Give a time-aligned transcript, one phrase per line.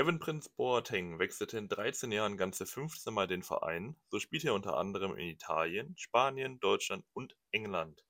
[0.00, 4.54] Kevin Prince Boateng wechselte in 13 Jahren ganze 15 Mal den Verein, so spielte er
[4.54, 8.02] unter anderem in Italien, Spanien, Deutschland und England.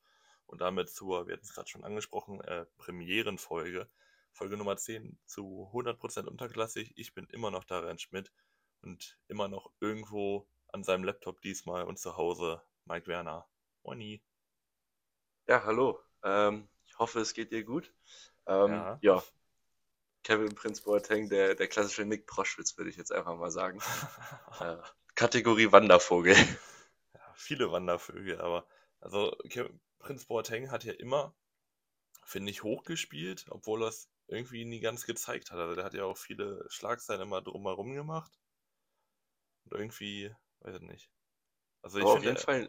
[0.47, 3.91] Und damit zur, wir hatten es gerade schon angesprochen, äh, Premierenfolge,
[4.31, 6.93] Folge Nummer 10 zu 100% unterklassig.
[6.95, 8.31] Ich bin immer noch Darian Schmidt
[8.83, 13.49] und immer noch irgendwo an seinem Laptop diesmal und zu Hause Mike Werner.
[13.83, 14.23] Moini.
[15.49, 15.99] Ja, hallo.
[16.23, 17.93] Ähm, ich hoffe, es geht dir gut.
[18.47, 18.99] Ähm, Ja.
[19.03, 19.23] ja.
[20.23, 23.81] Kevin Prince Boateng, der, der klassische Nick Proschwitz, würde ich jetzt einfach mal sagen.
[24.61, 24.77] Äh,
[25.15, 26.37] Kategorie Wandervogel.
[27.15, 28.67] Ja, viele Wandervögel, aber
[29.01, 31.37] also Ke- Prinz Boateng hat ja immer,
[32.25, 35.59] finde ich, hochgespielt, obwohl er es irgendwie nie ganz gezeigt hat.
[35.59, 38.39] Also der hat ja auch viele Schlagzeilen immer drumherum gemacht.
[39.65, 41.11] Und irgendwie, weiß ich nicht.
[41.83, 42.69] Also ich Aber auf finde, jeden Fall,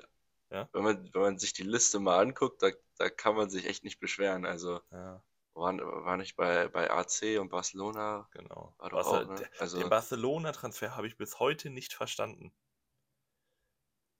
[0.52, 0.70] Ja?
[0.74, 3.84] wenn man, wenn man sich die Liste mal anguckt, da, da kann man sich echt
[3.84, 4.46] nicht beschweren.
[4.46, 5.22] Also ja,
[5.54, 8.76] war, war nicht bei, bei AC und Barcelona, genau.
[8.78, 9.50] Was auch, ne?
[9.60, 12.54] Also, den Barcelona-Transfer habe ich bis heute nicht verstanden.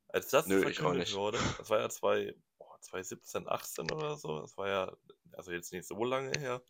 [0.10, 4.58] Als das Nö, verkündet wurde, das war ja zwei, boah, 2017, 18 oder so, das
[4.58, 4.98] war ja,
[5.32, 6.62] also jetzt nicht so lange her,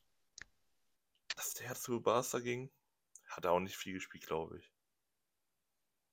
[1.36, 2.72] dass der zu Barca ging,
[3.28, 4.72] hat er auch nicht viel gespielt, glaube ich.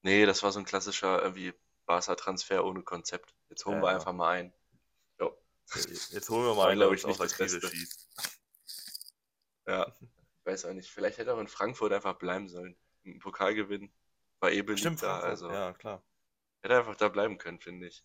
[0.03, 1.53] nee, das war so ein klassischer irgendwie
[1.85, 3.35] Barca-Transfer ohne Konzept.
[3.51, 3.97] Jetzt holen wir Ja.
[3.97, 4.55] einfach mal ein.
[5.21, 5.37] Jo.
[5.75, 7.69] Jetzt holen wir mal einen, der glaub uns ich, nicht das Beste.
[7.69, 8.09] schießt.
[9.69, 9.95] Ja,
[10.45, 10.91] weiß auch nicht.
[10.91, 12.77] Vielleicht hätte er auch in Frankfurt einfach bleiben sollen.
[13.05, 13.93] Einen Pokal gewinnen.
[14.41, 16.03] War eh beliebt Stimmt, da, Frankfurt, also ja, klar.
[16.63, 18.03] hätte er einfach da bleiben können, finde ich.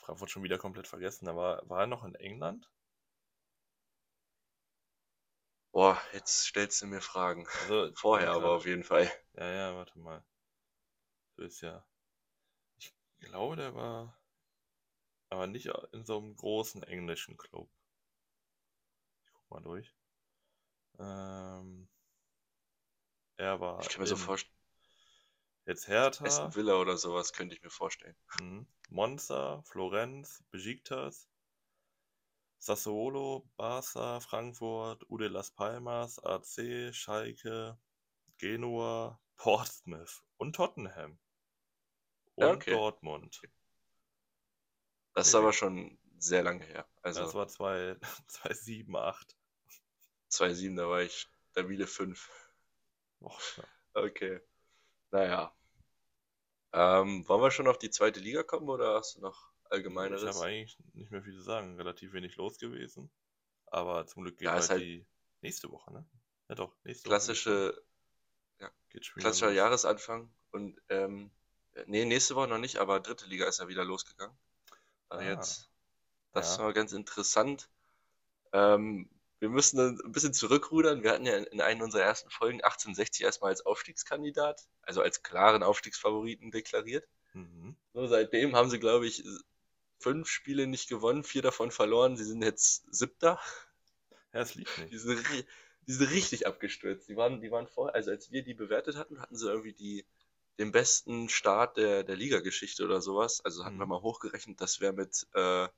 [0.00, 2.70] Frankfurt schon wieder komplett vergessen, aber war er noch in England?
[5.72, 7.46] Boah, jetzt stellst du mir Fragen.
[7.62, 9.10] Also, Vorher ja, aber auf jeden Fall.
[9.34, 10.24] Ja, ja, warte mal.
[11.36, 11.84] So ist ja.
[12.78, 14.18] Ich glaube, der war
[15.30, 17.70] aber nicht in so einem großen englischen Club.
[19.52, 19.94] Mal durch.
[20.98, 21.86] Ähm,
[23.36, 24.54] er war Ich kann mir so vorstellen,
[25.66, 28.16] jetzt Hertha, Aston Villa oder sowas könnte ich mir vorstellen.
[28.34, 31.26] mhm, Monza, Florenz, Besiktas,
[32.58, 37.76] Sassuolo, Barca, Frankfurt, UD Las Palmas, AC, Schalke,
[38.38, 41.18] Genua, Portsmouth und Tottenham.
[42.38, 42.82] Ja, Und okay.
[42.82, 43.40] Dortmund.
[45.14, 45.34] Das ist Okay.
[45.34, 46.86] aber schon sehr lange her.
[47.14, 47.96] Das Also war 2,
[48.50, 49.34] 7, 8.
[50.32, 52.30] 2-7, da war ich stabile 5.
[53.20, 53.64] Boah, ja.
[53.94, 54.40] Okay.
[55.12, 55.52] Naja.
[56.72, 60.36] Ähm, wollen wir schon auf die zweite Liga kommen oder hast du noch Ich Allgemeineres?
[60.36, 61.76] habe eigentlich nicht mehr viel zu sagen.
[61.76, 63.10] Relativ wenig los gewesen.
[63.66, 65.06] Aber zum Glück geht Ja, ist halt die
[65.40, 66.06] nächste Woche, ne?
[66.48, 67.82] Ja doch, nächste Woche klassische,
[68.60, 68.70] ja,
[69.00, 69.56] schon wieder klassischer los.
[69.56, 71.30] Jahresanfang und ähm,
[71.86, 74.36] nee, nächste Woche noch nicht, aber dritte Liga ist ja wieder losgegangen.
[75.10, 75.70] Äh, Ah, jetzt,
[76.32, 76.64] das ja.
[76.64, 77.70] war ganz interessant.
[78.52, 79.10] Ähm,
[79.42, 81.02] wir müssen ein bisschen zurückrudern.
[81.02, 85.24] Wir hatten ja in, in einer unserer ersten Folgen 1860 erstmal als Aufstiegskandidat, also als
[85.24, 87.08] klaren Aufstiegsfavoriten deklariert.
[87.34, 87.76] Mhm.
[87.94, 89.24] Nur seitdem haben sie, glaube ich,
[90.00, 92.16] fünf Spiele nicht gewonnen, vier davon verloren.
[92.16, 93.40] Sie sind jetzt Siebter.
[94.32, 94.92] Ja, liegt nicht.
[94.92, 95.22] Die sind,
[95.86, 97.08] die sind richtig abgestürzt.
[97.08, 100.06] Die waren, die waren vorher, also als wir die bewertet hatten, hatten sie irgendwie die,
[100.58, 103.40] den besten Start der, der Ligageschichte oder sowas.
[103.44, 103.88] Also hatten wir Mhm.
[103.88, 105.68] mal hochgerechnet, das wäre mit äh,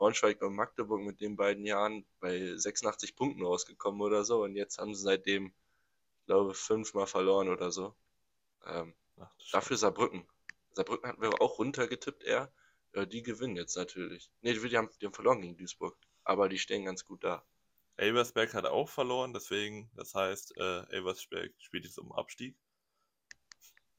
[0.00, 4.42] Braunschweig und Magdeburg mit den beiden Jahren bei 86 Punkten rausgekommen oder so.
[4.42, 5.52] Und jetzt haben sie seitdem,
[6.20, 7.94] ich glaube, fünfmal verloren oder so.
[8.64, 9.76] Ähm, Ach, dafür.
[9.76, 10.26] Saarbrücken.
[10.72, 12.50] Saarbrücken hatten wir auch runtergetippt eher.
[12.94, 14.30] Ja, die gewinnen jetzt natürlich.
[14.40, 15.98] Nee, die haben, die haben verloren gegen Duisburg.
[16.24, 17.44] Aber die stehen ganz gut da.
[17.98, 22.56] Elversberg hat auch verloren, deswegen, das heißt, äh, Elversberg spielt jetzt um Abstieg.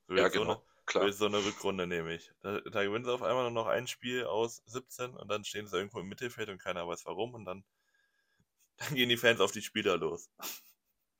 [0.08, 0.56] So Ja, genau.
[0.56, 1.08] so Klar.
[1.08, 2.32] jetzt so eine Rückrunde nehme ich.
[2.42, 5.68] Da, da gewinnen sie auf einmal nur noch ein Spiel aus 17 und dann stehen
[5.68, 7.64] sie irgendwo im Mittelfeld und keiner weiß warum und dann,
[8.78, 10.30] dann gehen die Fans auf die Spieler los.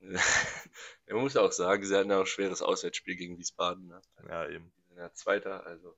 [0.00, 3.86] Man muss ja auch sagen, sie hatten ja auch ein schweres Auswärtsspiel gegen Wiesbaden.
[3.86, 4.02] Ne?
[4.28, 4.72] Ja, eben.
[4.76, 5.96] Die sind ja Zweiter, also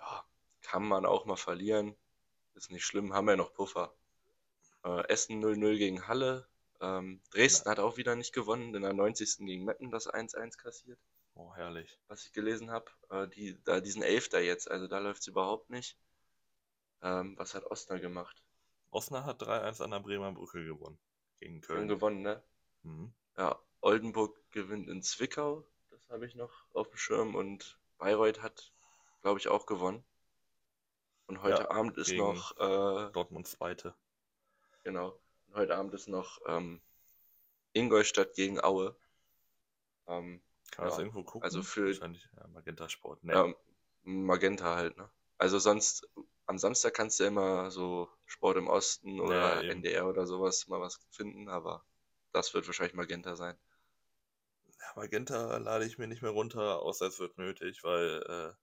[0.00, 0.24] ja,
[0.62, 1.94] kann man auch mal verlieren.
[2.54, 3.94] Ist nicht schlimm, haben ja noch Puffer.
[4.84, 6.48] Äh, Essen 0-0 gegen Halle.
[6.80, 9.38] Ähm, Dresden hat auch wieder nicht gewonnen, in der 90.
[9.38, 10.98] gegen Meppen das 1-1 kassiert,
[11.38, 12.00] Oh, herrlich.
[12.08, 12.90] was ich gelesen habe.
[13.10, 15.96] Äh, die, da, die sind Elfter jetzt, also da läuft es überhaupt nicht.
[17.00, 18.42] Ähm, was hat Osnabrück gemacht?
[18.90, 20.98] Osnabrück hat 3-1 an der Bremer Brücke gewonnen.
[21.38, 21.88] Gegen haben Köln.
[21.88, 22.42] gewonnen, ne?
[22.82, 23.12] Mhm.
[23.36, 27.36] Ja, Oldenburg gewinnt in Zwickau, das habe ich noch auf dem Schirm.
[27.36, 28.72] Und Bayreuth hat,
[29.22, 30.04] glaube ich, auch gewonnen.
[31.28, 33.94] Und heute Ja, Abend ist noch, äh, Dortmunds Zweite.
[34.82, 36.80] genau, und heute Abend ist noch ähm,
[37.74, 38.96] Ingolstadt gegen Aue.
[40.08, 41.42] Ähm, Kann man das ja, irgendwo gucken?
[41.42, 43.24] also für Wahrscheinlich ja, Magenta Sport.
[43.24, 43.32] Nee.
[43.32, 43.54] ja,
[44.02, 45.10] Magenta halt, ne?
[45.38, 46.08] Also sonst,
[46.46, 49.70] am Samstag kannst du ja immer so Sport im Osten oder Ja.
[49.72, 51.84] NDR oder sowas mal was finden, aber
[52.32, 53.56] das wird wahrscheinlich Magenta sein.
[54.96, 58.22] Magenta lade ich mir nicht mehr runter, außer es wird nötig, weil.
[58.28, 58.54] Äh,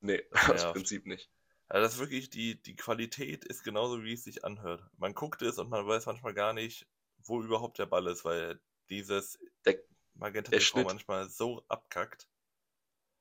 [0.00, 0.72] nee, das aus.
[0.72, 1.30] Prinzip nicht.
[1.70, 4.82] Ja, das ist wirklich, die, die Qualität ist genauso, wie es sich anhört.
[4.98, 6.86] Man guckt es und man weiß manchmal gar nicht,
[7.24, 9.78] wo überhaupt der Ball ist, weil dieses Der,
[10.14, 10.86] Magenta der Schnitt.
[10.86, 12.28] manchmal so abkackt.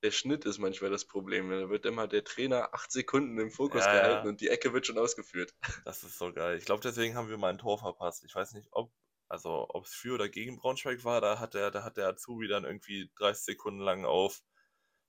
[0.03, 1.49] der Schnitt ist manchmal das Problem.
[1.49, 4.01] Da wird immer der Trainer acht Sekunden im Fokus Ja, ja.
[4.01, 5.53] gehalten und die Ecke wird schon ausgeführt.
[5.85, 6.57] Das ist so geil.
[6.57, 8.23] Ich glaube, deswegen haben wir mal ein Tor verpasst.
[8.25, 8.91] Ich weiß nicht, ob,
[9.27, 12.47] also ob es für oder gegen Braunschweig war, da hat der, da hat der Azubi
[12.47, 14.43] dann irgendwie 30 Sekunden lang auf,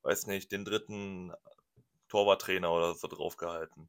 [0.02, 1.32] weiß nicht, den dritten
[2.08, 3.88] Torwarttrainer oder so draufgehalten.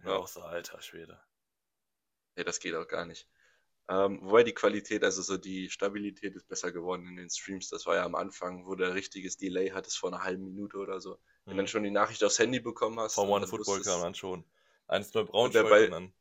[0.00, 0.16] Ja, Ja.
[0.16, 1.22] auch so, alter Schwede.
[2.36, 3.28] Ja, das geht auch gar nicht.
[3.88, 7.68] Ähm, wobei die Qualität, also so die Stabilität ist besser geworden in den Streams.
[7.68, 10.78] Das war ja am Anfang, wo du ein richtiges Delay hattest vor einer halben Minute
[10.78, 11.18] oder so.
[11.44, 11.56] Wenn Hm.
[11.58, 14.44] dann schon die Nachricht aufs Handy bekommen hast, und One Football kam dann schon.
[14.88, 16.12] 1-0 der Braunschweig Ball- und dann.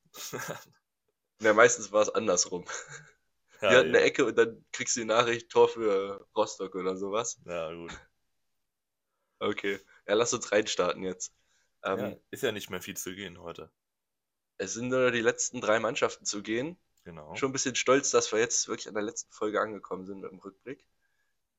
[1.41, 2.65] Ja, meistens war es andersrum.
[3.61, 4.05] ja, Die hatten eine eben.
[4.05, 7.39] Ecke und dann kriegst du die Nachricht, Tor für Rostock oder sowas.
[7.45, 7.91] ja, gut.
[9.39, 9.79] Okay.
[10.07, 11.33] Ja, lass uns reinstarten jetzt.
[11.83, 13.71] Ähm, ja, ist ja nicht mehr viel zu gehen heute.
[14.57, 16.77] Es sind nur die letzten drei Mannschaften zu gehen.
[17.03, 17.35] Genau.
[17.35, 20.31] Schon ein bisschen stolz, dass wir jetzt wirklich an der letzten Folge angekommen sind mit
[20.31, 20.85] dem Rückblick.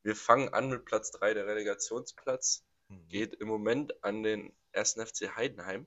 [0.02, 2.64] Wir fangen an mit Platz 3, der Relegationsplatz.
[2.88, 3.08] Mhm.
[3.08, 4.94] Geht im Moment an den 1.
[4.94, 5.86] FC Heidenheim.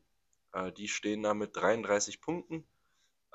[0.54, 2.68] Äh, die stehen da mit 33 Punkten.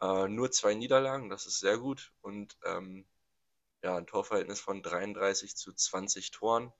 [0.00, 2.12] Äh, nur zwei Niederlagen, das ist sehr gut.
[2.22, 3.06] Und ähm,
[3.82, 6.72] ja, ein Torverhältnis von 33 zu 20 Toren.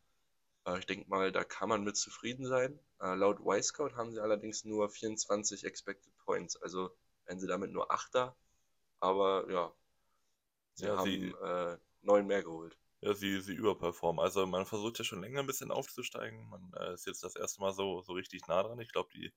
[0.67, 2.79] Äh, ich denke mal, da kann man mit zufrieden sein.
[3.01, 6.57] Äh, laut Wisecout haben sie allerdings nur 24 Expected Points.
[6.57, 6.97] Also
[7.27, 8.37] wenn sie damit nur Achter.
[9.01, 9.73] Aber ja,
[10.75, 12.77] sie Ja, haben sie- äh, neun mehr geholt.
[13.03, 14.25] Ja, sie, sie überperformen.
[14.25, 16.49] Also man versucht ja schon länger ein bisschen aufzusteigen.
[16.49, 18.81] Man äh, ist jetzt das erste Mal so, so richtig nah dran.
[18.81, 19.33] Ich glaube, die,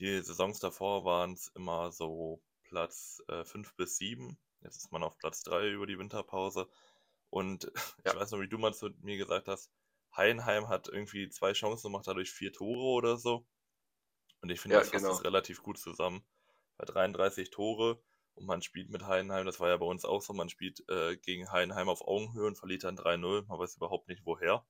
[0.00, 4.36] die Saisons davor waren es immer so Platz 5 bis 7.
[4.60, 6.68] Jetzt ist man auf Platz 3 über die Winterpause.
[7.30, 7.70] Und
[8.04, 8.16] ich Ja.
[8.16, 9.70] weiß noch, wie du mal zu mir gesagt hast,
[10.16, 13.46] Heidenheim hat irgendwie zwei Chancen und macht dadurch vier Tore oder so.
[14.42, 15.10] Und ich finde, Ja, das fasst genau.
[15.10, 16.24] das relativ gut zusammen.
[16.78, 18.02] Bei 33 Tore
[18.34, 21.16] und man spielt mit Heidenheim, das war ja bei uns auch so, man spielt äh,
[21.16, 23.46] gegen Heidenheim auf Augenhöhe und verliert dann 3-0.
[23.46, 24.64] Man weiß überhaupt nicht woher,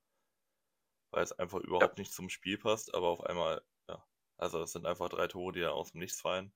[1.11, 4.05] weil es einfach überhaupt nicht zum Spiel passt, aber auf einmal, ja,
[4.37, 6.53] also es sind einfach drei Tore, die da aus dem Nichts fallen.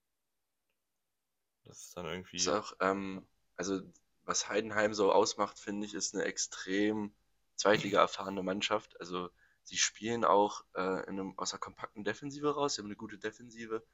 [1.64, 3.26] Das ist dann irgendwie, Ist auch, ähm,
[3.56, 3.81] also
[4.25, 7.14] was Heidenheim so ausmacht, finde ich, ist eine extrem
[7.55, 8.99] Zweitliga erfahrene Mannschaft.
[9.00, 9.31] Also
[9.62, 13.19] sie spielen auch äh, in einem, aus einer kompakten Defensive raus, sie haben eine gute
[13.19, 13.85] Defensive,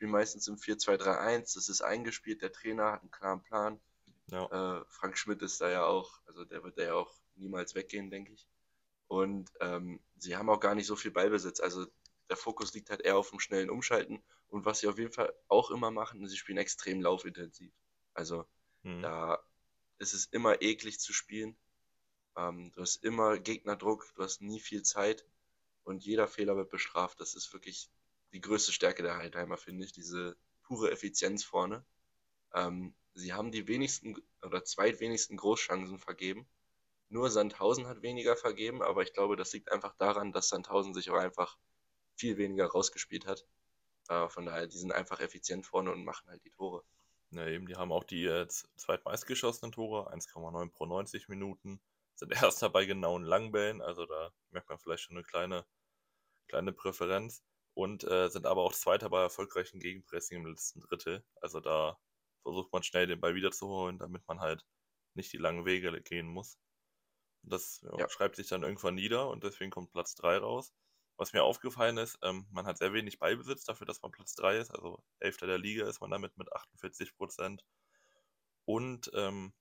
[0.00, 3.78] spielen meistens im 4-2-3-1, das ist eingespielt, der Trainer hat einen klaren Plan.
[4.28, 7.74] ja, Äh, Frank Schmidt ist da ja auch, also der wird da ja auch niemals
[7.74, 8.48] weggehen, denke ich.
[9.08, 11.60] Und ähm, sie haben auch gar nicht so viel Ballbesitz.
[11.60, 11.86] Also
[12.30, 14.22] der Fokus liegt halt eher auf dem schnellen Umschalten.
[14.48, 17.70] Und was sie auf jeden Fall auch immer machen, sie spielen extrem laufintensiv.
[18.14, 18.46] Also
[18.84, 19.38] hm, da
[19.98, 21.58] ist es immer eklig zu spielen.
[22.36, 25.26] Ähm, du hast immer Gegnerdruck, du hast nie viel Zeit
[25.84, 27.20] und jeder Fehler wird bestraft.
[27.20, 27.90] Das ist wirklich
[28.32, 31.84] die größte Stärke der Heidenheimer, finde ich, diese pure Effizienz vorne.
[32.54, 36.48] Ähm, sie haben die wenigsten oder zweitwenigsten Großchancen vergeben.
[37.08, 41.10] Nur Sandhausen hat weniger vergeben, aber ich glaube, das liegt einfach daran, dass Sandhausen sich
[41.10, 41.58] auch einfach
[42.14, 43.44] viel weniger rausgespielt hat.
[44.08, 46.84] Äh, von daher, die sind einfach effizient vorne und machen halt die Tore.
[47.32, 48.46] Ja, eben, die haben auch die äh,
[48.76, 51.80] zweitmeistgeschossenen Tore, 1,9 pro 90 Minuten.
[52.14, 55.64] Sind erster bei genauen Langbällen, also da merkt man vielleicht schon eine kleine,
[56.48, 57.42] kleine Präferenz.
[57.74, 61.24] Und äh, sind aber auch Zweiter bei erfolgreichen Gegenpressing im letzten Drittel.
[61.40, 61.98] Also da
[62.42, 64.64] versucht man schnell den Ball wiederzuholen, damit man halt
[65.14, 66.58] nicht die langen Wege gehen muss.
[67.42, 68.08] Und das ja, Ja.
[68.08, 70.74] schreibt sich dann irgendwann nieder und deswegen kommt Platz 3 raus.
[71.16, 74.58] Was mir aufgefallen ist, ähm, man hat sehr wenig Ballbesitz dafür, dass man Platz 3
[74.58, 74.70] ist.
[74.70, 77.64] Also Elfter der Liga ist man damit mit 48 Prozent.
[78.64, 79.52] Und ähm,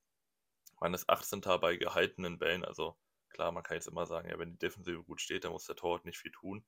[0.80, 1.60] man ist 18.
[1.60, 2.66] bei gehaltenen Bällen.
[2.66, 2.98] Also
[3.30, 5.76] klar, man kann jetzt immer sagen, ja, wenn die Defensive gut steht, dann muss der
[5.76, 6.66] Torwart nicht viel tun.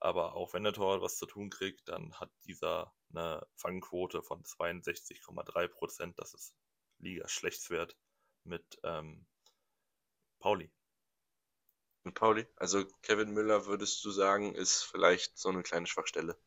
[0.00, 4.42] Aber auch wenn der Torwart was zu tun kriegt, dann hat dieser eine Fangquote von
[4.42, 6.18] 62,3 Prozent.
[6.18, 6.54] Das ist
[6.98, 7.96] Liga Schlechtswert
[8.44, 9.26] mit ähm,
[10.38, 10.70] Pauli.
[12.02, 12.46] Mit Pauli?
[12.56, 16.38] Also Kevin Müller würdest du sagen, ist vielleicht so eine kleine Schwachstelle.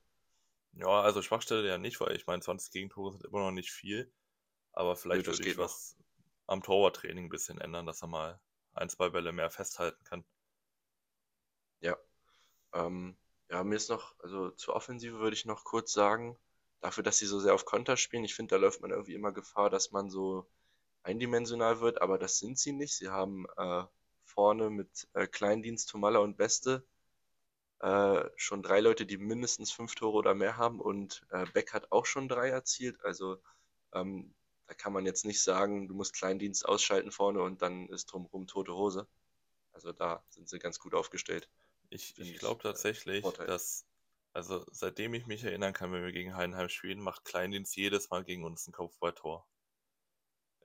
[0.74, 4.12] Ja, also Schwachstelle ja nicht, weil ich meine, 20 Gegentore sind immer noch nicht viel.
[4.72, 5.66] Aber vielleicht das würde ich geht noch.
[5.66, 5.96] was
[6.48, 8.42] am Torwarttraining ein bisschen ändern, dass er mal
[8.74, 10.26] ein, zwei Bälle mehr festhalten kann.
[11.82, 11.96] Ja.
[12.74, 13.16] Ähm,
[13.54, 16.38] ja, mir ist noch, also zur Offensive würde ich noch kurz sagen,
[16.82, 19.32] dafür, dass sie so sehr auf Konter spielen, ich finde, da läuft man irgendwie immer
[19.32, 20.48] Gefahr, dass man so
[21.04, 22.96] eindimensional wird, aber das sind sie nicht.
[22.96, 23.84] Sie haben äh,
[24.26, 26.84] vorne mit äh, Kleindienst, Tomalla und Beste
[27.80, 31.92] äh, schon drei Leute, die mindestens fünf Tore oder mehr haben und äh, Beck hat
[31.92, 33.04] auch schon drei erzielt.
[33.06, 33.38] Also
[33.94, 34.34] ähm,
[34.66, 38.48] da kann man jetzt nicht sagen, du musst Kleindienst ausschalten vorne und dann ist drumherum
[38.48, 39.08] tote Hose.
[39.74, 41.50] Also da sind sie ganz gut aufgestellt.
[41.94, 43.46] Ich, ich glaube äh, tatsächlich, Vorteil.
[43.46, 43.86] dass,
[44.34, 48.24] also seitdem ich mich erinnern kann, wenn wir gegen Heidenheim spielen, macht Kleindienst jedes Mal
[48.24, 49.48] gegen uns ein Kopfballtor.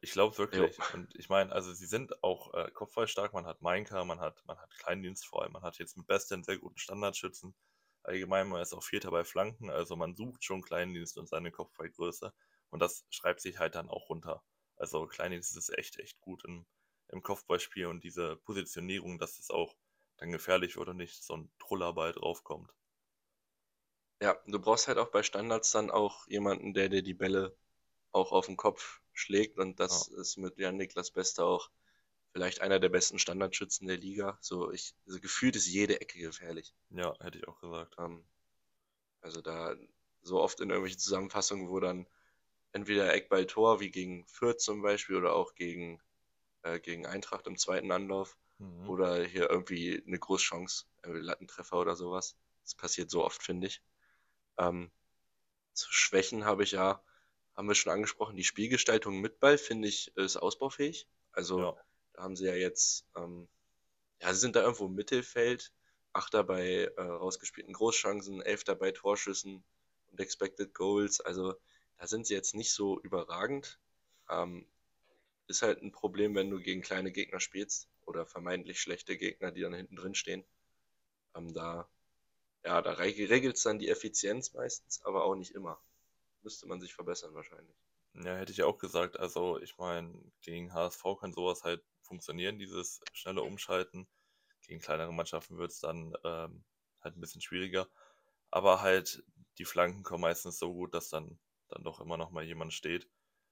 [0.01, 0.77] Ich glaube wirklich.
[0.77, 0.85] Jo.
[0.95, 3.35] Und ich meine, also sie sind auch äh, kopfballstark.
[3.35, 6.35] Man hat Mainka, man hat, man hat Kleindienst vor allem, man hat jetzt mit Beste
[6.35, 7.55] einen sehr guten Standardschützen.
[8.05, 12.33] Allgemein, man ist auch Vierter bei Flanken, also man sucht schon Kleindienst und seine Kopfballgröße.
[12.71, 14.43] Und das schreibt sich halt dann auch runter.
[14.77, 16.65] Also Kleindienst ist echt, echt gut im,
[17.09, 19.75] im Kopfballspiel und diese Positionierung, dass es auch
[20.19, 22.73] dann gefährlich wird und nicht so ein Trullerball draufkommt.
[24.21, 27.57] Ja, du brauchst halt auch bei Standards dann auch jemanden, der dir die Bälle
[28.11, 30.21] auch auf den Kopf schlägt und das ja.
[30.21, 31.71] ist mit Jan Niklas Beste auch
[32.33, 34.39] vielleicht einer der besten Standardschützen der Liga.
[34.41, 36.75] So, ich, also gefühlt ist jede Ecke gefährlich.
[36.91, 37.95] Ja, hätte ich auch gesagt.
[37.99, 38.25] Ähm,
[39.21, 39.77] also da
[40.23, 42.07] so oft in irgendwelchen Zusammenfassungen, wo dann
[42.73, 46.01] entweder Eckball Tor wie gegen Fürth zum Beispiel oder auch gegen,
[46.63, 48.89] äh, gegen Eintracht im zweiten Anlauf mhm.
[48.89, 52.37] oder hier irgendwie eine Großchance, Lattentreffer oder sowas.
[52.63, 53.83] Das passiert so oft, finde ich.
[54.59, 54.91] Ähm,
[55.73, 57.03] zu Schwächen habe ich ja,
[57.57, 61.07] haben wir schon angesprochen, die Spielgestaltung mit Ball finde ich ist ausbaufähig.
[61.33, 61.77] Also ja.
[62.13, 63.49] da haben sie ja jetzt, ähm,
[64.21, 65.73] ja, sie sind da irgendwo im Mittelfeld,
[66.13, 69.63] Achter bei äh, rausgespielten Großchancen, Elfter bei Torschüssen
[70.11, 71.21] und Expected Goals.
[71.21, 71.55] Also
[71.99, 73.79] da sind sie jetzt nicht so überragend.
[74.29, 74.67] Ähm,
[75.47, 79.61] ist halt ein Problem, wenn du gegen kleine Gegner spielst oder vermeintlich schlechte Gegner, die
[79.61, 80.45] dann hinten drin stehen.
[81.37, 81.89] Ähm, da
[82.65, 85.81] ja, da regelt es dann die Effizienz meistens, aber auch nicht immer.
[86.43, 87.77] Müsste man sich verbessern wahrscheinlich.
[88.15, 89.19] Ja, hätte ich auch gesagt.
[89.19, 90.13] Also ich meine,
[90.43, 94.09] gegen HSV kann sowas halt funktionieren, dieses schnelle Umschalten.
[94.67, 96.65] Gegen kleinere Mannschaften wird es dann ähm,
[97.01, 97.89] halt ein bisschen schwieriger.
[98.51, 99.23] Aber halt
[99.59, 101.39] die Flanken kommen meistens so gut, dass dann,
[101.69, 103.09] dann doch immer noch mal jemand steht.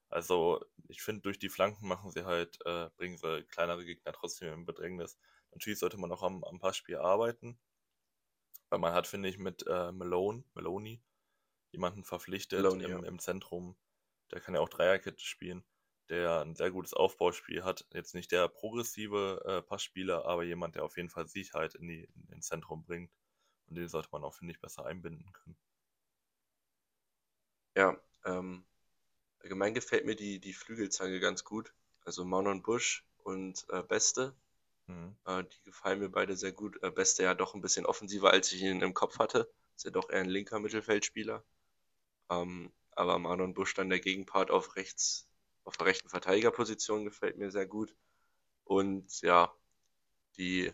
[0.09, 4.53] Also ich finde, durch die Flanken machen sie halt, äh, bringen sie kleinere Gegner trotzdem
[4.53, 5.19] in Bedrängnis.
[5.51, 7.59] Natürlich sollte man auch am, am Passspiel arbeiten.
[8.69, 11.03] Weil man hat, finde ich, mit äh, Malone, Maloney
[11.73, 13.09] jemanden verpflichtet Maloney, im, ja.
[13.09, 13.77] im Zentrum.
[14.33, 15.65] Der kann ja auch Dreierkette spielen,
[16.09, 17.87] der ein sehr gutes Aufbauspiel hat.
[17.93, 22.05] Jetzt nicht der progressive äh, Passspieler, aber jemand, der auf jeden Fall Sicherheit in die,
[22.15, 23.13] in, ins Zentrum bringt.
[23.67, 25.57] Und den sollte man auch, finde ich, besser einbinden können.
[27.77, 28.65] Ja, ähm,
[29.43, 31.73] allgemein gefällt mir die, die Flügelzange ganz gut.
[32.05, 34.35] Also Manon Busch und äh, Beste
[34.87, 35.17] Mhm.
[35.25, 36.83] Äh, die gefallen mir beide sehr gut.
[36.83, 39.51] Äh, Beste ja doch ein bisschen offensiver, als ich ihn im Kopf hatte.
[39.77, 41.45] Ist ja doch eher ein linker Mittelfeldspieler.
[42.31, 45.29] Ähm, aber Manon Busch dann der Gegenpart auf rechts,
[45.65, 47.95] auf der rechten Verteidigerposition gefällt mir sehr gut.
[48.65, 49.53] Und ja,
[50.39, 50.73] die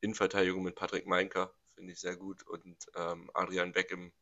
[0.00, 2.42] Innenverteidigung mit Patrick Meinker finde ich sehr gut.
[2.46, 4.12] Und ähm, Adrian Beck im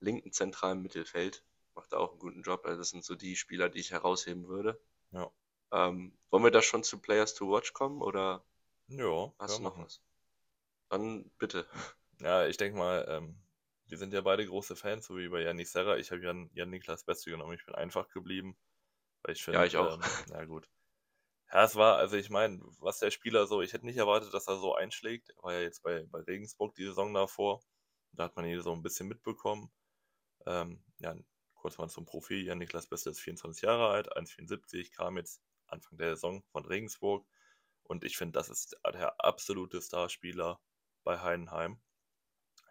[0.00, 1.44] linken zentralen Mittelfeld
[1.74, 2.64] macht da auch einen guten Job.
[2.64, 4.80] Also das sind so die Spieler, die ich herausheben würde.
[5.10, 5.30] Ja.
[5.72, 8.44] Ähm, wollen wir da schon zu Players to Watch kommen oder
[8.86, 10.02] ja, hast du noch was?
[10.88, 11.66] Dann bitte.
[12.20, 13.42] Ja, ich denke mal, ähm,
[13.86, 15.96] wir sind ja beide große Fans, so wie bei Janik Serra.
[15.96, 17.54] Ich habe Jan, Jan Niklas Beste genommen.
[17.54, 18.56] Ich bin einfach geblieben.
[19.22, 19.94] Weil ich finde, ja, ich auch.
[19.94, 20.68] Ähm, na gut.
[21.52, 24.48] Ja, es war, also ich meine, was der Spieler so, ich hätte nicht erwartet, dass
[24.48, 25.30] er so einschlägt.
[25.30, 27.62] Er war ja jetzt bei, bei Regensburg die Saison davor.
[28.12, 29.70] Da hat man ihn so ein bisschen mitbekommen.
[30.46, 31.16] Ähm, ja,
[31.64, 32.44] kurz mal zum Profil.
[32.44, 37.26] Jan Niklas Beste ist 24 Jahre alt, 1,74, kam jetzt Anfang der Saison von Regensburg.
[37.84, 40.60] Und ich finde, das ist der absolute Starspieler
[41.04, 41.80] bei Heidenheim.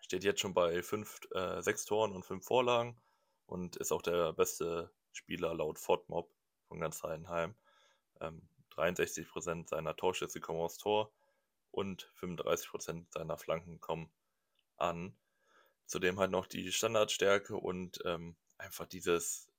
[0.01, 3.01] Steht jetzt schon bei fünf, äh, sechs Toren und fünf Vorlagen
[3.47, 6.31] und ist auch der beste Spieler laut Fortmob
[6.67, 7.55] von ganz Heidenheim.
[8.21, 11.11] Ähm, 63% seiner Torschüsse kommen aus Tor
[11.71, 14.13] und 35% seiner Flanken kommen
[14.77, 15.17] an.
[15.87, 19.49] Zudem halt noch die Standardstärke und ähm, einfach dieses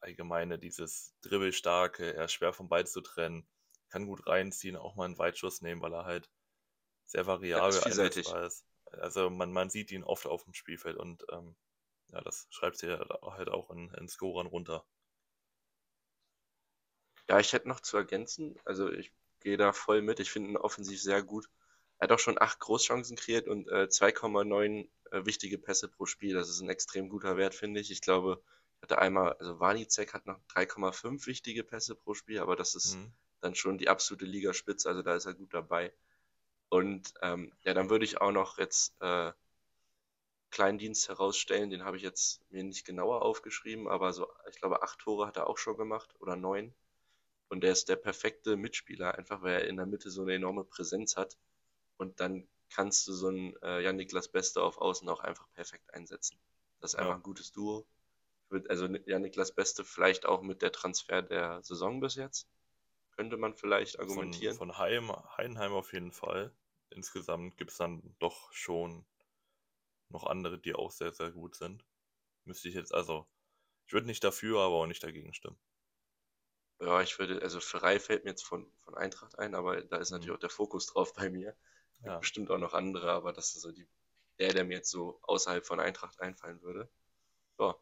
[0.00, 3.46] allgemeine, dieses Dribbelstarke, er ist schwer vom Ball zu trennen,
[3.88, 6.30] kann gut reinziehen, auch mal einen Weitschuss nehmen, weil er halt
[7.06, 8.66] sehr variabel einsetzbar ist.
[8.92, 11.56] Also man, man sieht ihn oft auf dem Spielfeld und ähm,
[12.08, 14.84] ja, das schreibt sich halt auch in, in Scorern runter.
[17.28, 20.56] Ja, ich hätte noch zu ergänzen, also ich gehe da voll mit, ich finde ihn
[20.56, 21.48] offensiv sehr gut.
[21.98, 26.34] Er hat auch schon acht Großchancen kreiert und äh, 2,9 äh, wichtige Pässe pro Spiel.
[26.34, 27.90] Das ist ein extrem guter Wert, finde ich.
[27.90, 28.42] Ich glaube,
[28.84, 33.12] hatte einmal, also Warnicek hat noch 3,5 wichtige Pässe pro Spiel, aber das ist mhm.
[33.40, 35.92] dann schon die absolute Ligaspitze, also da ist er gut dabei.
[36.68, 39.32] Und ähm, ja, dann würde ich auch noch jetzt äh,
[40.50, 44.98] Kleindienst herausstellen, den habe ich jetzt mir nicht genauer aufgeschrieben, aber so, ich glaube, acht
[44.98, 46.74] Tore hat er auch schon gemacht oder neun.
[47.48, 50.64] Und der ist der perfekte Mitspieler, einfach weil er in der Mitte so eine enorme
[50.64, 51.36] Präsenz hat.
[51.96, 56.38] Und dann kannst du so einen äh, Jan-Niklas Beste auf Außen auch einfach perfekt einsetzen.
[56.80, 57.00] Das ist ja.
[57.00, 57.86] einfach ein gutes Duo
[58.68, 62.48] also ja Niklas Beste vielleicht auch mit der Transfer der Saison bis jetzt.
[63.12, 64.56] könnte man vielleicht argumentieren.
[64.56, 66.52] Von, von Heim, Heidenheim auf jeden Fall.
[66.90, 69.04] Insgesamt gibt es dann doch schon
[70.08, 71.84] noch andere, die auch sehr, sehr gut sind.
[72.44, 73.26] Müsste ich jetzt, also,
[73.86, 75.58] ich würde nicht dafür, aber auch nicht dagegen stimmen.
[76.80, 80.10] Ja, ich würde, also Ferrei fällt mir jetzt von, von Eintracht ein, aber da ist
[80.10, 80.34] natürlich mhm.
[80.34, 81.56] auch der Fokus drauf bei mir.
[82.02, 82.18] Ja.
[82.18, 83.86] Bestimmt auch noch andere, aber das ist so die,
[84.38, 86.88] der, der mir jetzt so außerhalb von Eintracht einfallen würde.
[87.58, 87.76] Ja.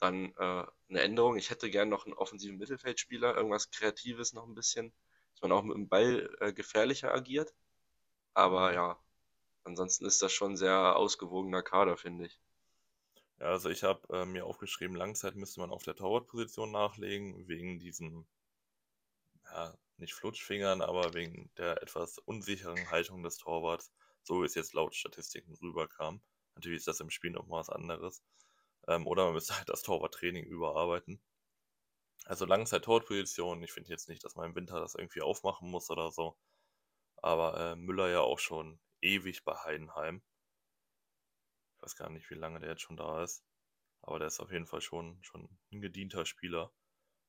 [0.00, 1.36] Dann äh, eine Änderung.
[1.36, 4.92] Ich hätte gern noch einen offensiven Mittelfeldspieler, irgendwas Kreatives noch ein bisschen,
[5.32, 7.54] dass man auch mit dem Ball äh, gefährlicher agiert.
[8.34, 8.98] Aber ja,
[9.64, 12.40] ansonsten ist das schon ein sehr ausgewogener Kader, finde ich.
[13.40, 17.78] Ja, also ich habe äh, mir aufgeschrieben, Langzeit müsste man auf der Torwartposition nachlegen, wegen
[17.78, 18.26] diesen,
[19.50, 24.74] ja, nicht Flutschfingern, aber wegen der etwas unsicheren Haltung des Torwarts, so wie es jetzt
[24.74, 26.22] laut Statistiken rüberkam.
[26.54, 28.22] Natürlich ist das im Spiel noch mal was anderes.
[28.88, 31.20] Ähm, oder man müsste halt das Torwarttraining überarbeiten.
[32.26, 36.10] Also Langzeit-Torwartposition, ich finde jetzt nicht, dass man im Winter das irgendwie aufmachen muss oder
[36.10, 36.36] so.
[37.16, 40.22] Aber äh, Müller ja auch schon ewig bei Heidenheim.
[41.76, 43.44] Ich weiß gar nicht, wie lange der jetzt schon da ist.
[44.02, 46.72] Aber der ist auf jeden Fall schon, schon ein gedienter Spieler.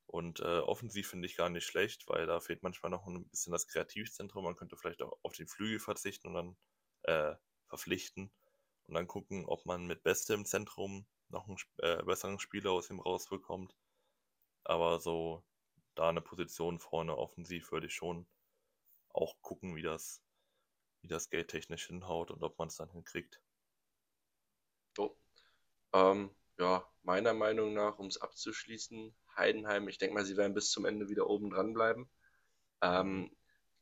[0.07, 3.51] Und äh, offensiv finde ich gar nicht schlecht, weil da fehlt manchmal noch ein bisschen
[3.51, 4.43] das Kreativzentrum.
[4.43, 6.57] Man könnte vielleicht auch auf den Flügel verzichten und dann
[7.03, 7.35] äh,
[7.67, 8.31] verpflichten
[8.83, 12.89] und dann gucken, ob man mit Beste im Zentrum noch einen äh, besseren Spieler aus
[12.89, 13.75] ihm rausbekommt.
[14.63, 15.43] Aber so
[15.95, 18.27] da eine Position vorne offensiv würde ich schon
[19.09, 20.21] auch gucken, wie das,
[21.01, 23.41] wie das geldtechnisch hinhaut und ob man es dann hinkriegt.
[24.95, 25.17] So.
[25.93, 30.71] Ähm, ja, meiner Meinung nach, um es abzuschließen, Heidenheim, ich denke mal, sie werden bis
[30.71, 32.09] zum Ende wieder oben dran bleiben.
[32.81, 33.31] Ähm,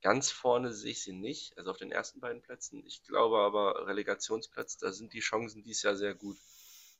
[0.02, 2.86] ganz vorne sehe ich sie nicht, also auf den ersten beiden Plätzen.
[2.86, 6.38] Ich glaube aber, Relegationsplatz, da sind die Chancen dies Jahr sehr gut.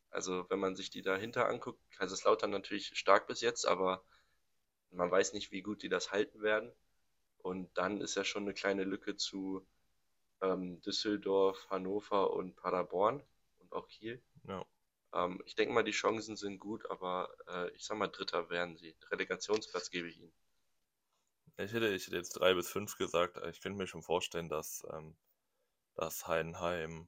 [0.10, 4.04] Also wenn man sich die dahinter anguckt, Kaiserslautern natürlich stark bis jetzt, aber
[4.92, 6.72] man weiß nicht, wie gut die das halten werden.
[7.40, 9.66] Und dann ist ja schon eine kleine Lücke zu
[10.42, 13.24] ähm, Düsseldorf, Hannover und Paderborn
[13.60, 14.22] und auch Kiel.
[14.48, 14.66] Ja.
[15.14, 18.76] Ähm, ich denke mal, die Chancen sind gut, aber äh, ich sag mal, Dritter werden
[18.78, 18.96] sie.
[19.12, 20.34] Relegationsplatz gebe ich ihnen.
[21.58, 23.38] Ich hätte, ich hätte jetzt drei bis fünf gesagt.
[23.48, 25.16] Ich könnte mir schon vorstellen, dass, ähm,
[25.96, 27.08] dass Heidenheim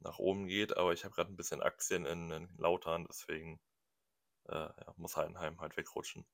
[0.00, 3.60] nach oben geht, aber ich habe gerade ein bisschen Aktien in, in Lautern, deswegen
[4.48, 6.26] äh, ja, muss Heidenheim halt wegrutschen.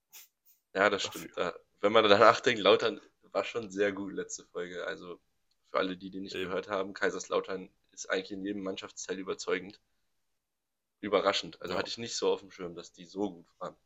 [0.74, 1.36] Ja, das stimmt.
[1.36, 4.86] Äh, wenn man danach denkt, Lautern war schon sehr gut letzte Folge.
[4.86, 5.20] Also
[5.70, 6.44] für alle, die die nicht Eben.
[6.44, 9.80] gehört haben, Kaiserslautern ist eigentlich in jedem Mannschaftsteil überzeugend
[11.00, 11.60] überraschend.
[11.60, 11.78] Also ja.
[11.78, 13.76] hatte ich nicht so auf dem Schirm, dass die so gut waren.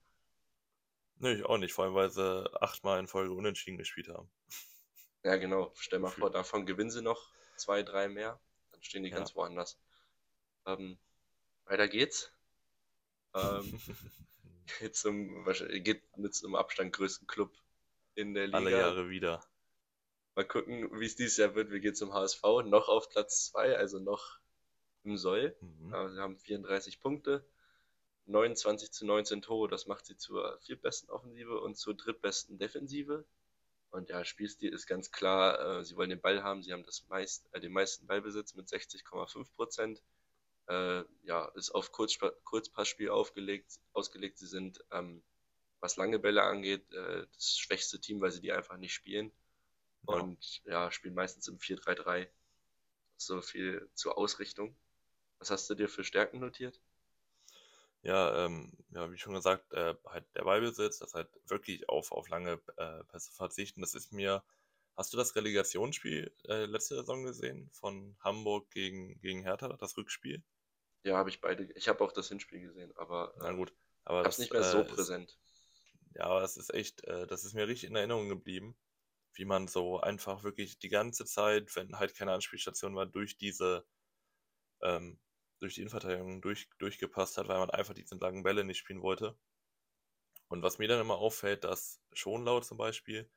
[1.17, 4.31] Nee, ich auch nicht, vor allem weil sie achtmal in Folge unentschieden gespielt haben.
[5.23, 5.73] Ja, genau.
[5.77, 8.41] Stell mal vor, davon gewinnen sie noch zwei, drei mehr.
[8.73, 9.17] Dann stehen die ja.
[9.17, 9.79] ganz woanders.
[10.67, 10.99] Ähm,
[11.65, 12.33] weiter geht's.
[13.35, 13.81] Ähm,
[14.81, 17.57] geht, zum, geht mit zum Abstand größten Club
[18.15, 18.59] in der Liga.
[18.59, 19.45] Alle Jahre wieder.
[20.35, 21.71] Mal gucken, wie es dieses Jahr wird.
[21.71, 24.39] Wir gehen zum HSV, noch auf Platz 2, also noch
[25.05, 25.57] im Soll.
[25.61, 25.95] Mhm.
[25.95, 27.45] Also sie haben 34 Punkte,
[28.27, 33.25] 29 zu 19 Tore, das macht sie zur viertbesten Offensive und zur drittbesten Defensive.
[33.91, 37.07] Und ja, Spielstil ist ganz klar, äh, sie wollen den Ball haben, sie haben das
[37.09, 40.03] meist, äh, den meisten Ballbesitz mit 60,5 Prozent.
[40.67, 44.39] Äh, ja, ist auf Kurz, Kurzpassspiel aufgelegt, ausgelegt.
[44.39, 45.23] Sie sind, ähm,
[45.81, 49.31] was lange Bälle angeht, äh, das schwächste Team, weil sie die einfach nicht spielen.
[50.09, 50.15] Ja.
[50.15, 52.29] Und ja, spielen meistens im 4-3-3.
[53.19, 54.75] So viel zur Ausrichtung.
[55.43, 56.81] Was hast du dir für Stärken notiert?
[58.03, 62.29] Ja, ähm, ja, wie schon gesagt, äh, halt der Ballbesitz, das halt wirklich auf, auf
[62.29, 63.81] lange äh, Pässe verzichten.
[63.81, 64.45] Das ist mir.
[64.97, 70.45] Hast du das Relegationsspiel äh, letzte Saison gesehen von Hamburg gegen, gegen Hertha, das Rückspiel?
[71.03, 71.65] Ja, habe ich beide.
[71.73, 73.73] Ich habe auch das Hinspiel gesehen, aber Na gut,
[74.05, 75.31] aber das nicht mehr so äh, präsent.
[75.31, 78.77] Ist, ja, aber das ist echt, äh, das ist mir richtig in Erinnerung geblieben,
[79.35, 83.85] wie man so einfach wirklich die ganze Zeit, wenn halt keine Anspielstation war, durch diese
[84.83, 85.19] ähm,
[85.63, 89.37] durch die Innenverteidigung durch, durchgepasst hat, weil man einfach diese langen Bälle nicht spielen wollte.
[90.49, 93.31] Und was mir dann immer auffällt, dass Schonlau zum Beispiel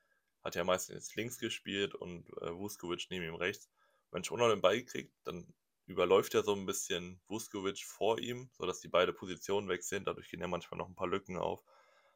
[0.44, 3.70] hat ja meistens links gespielt und äh, Vuskovic neben ihm rechts.
[4.12, 5.54] Wenn Schonlau den Ball kriegt, dann
[5.86, 10.08] überläuft er so ein bisschen Vuskovic vor ihm, sodass die beiden Positionen sind.
[10.08, 11.64] Dadurch gehen ja manchmal noch ein paar Lücken auf.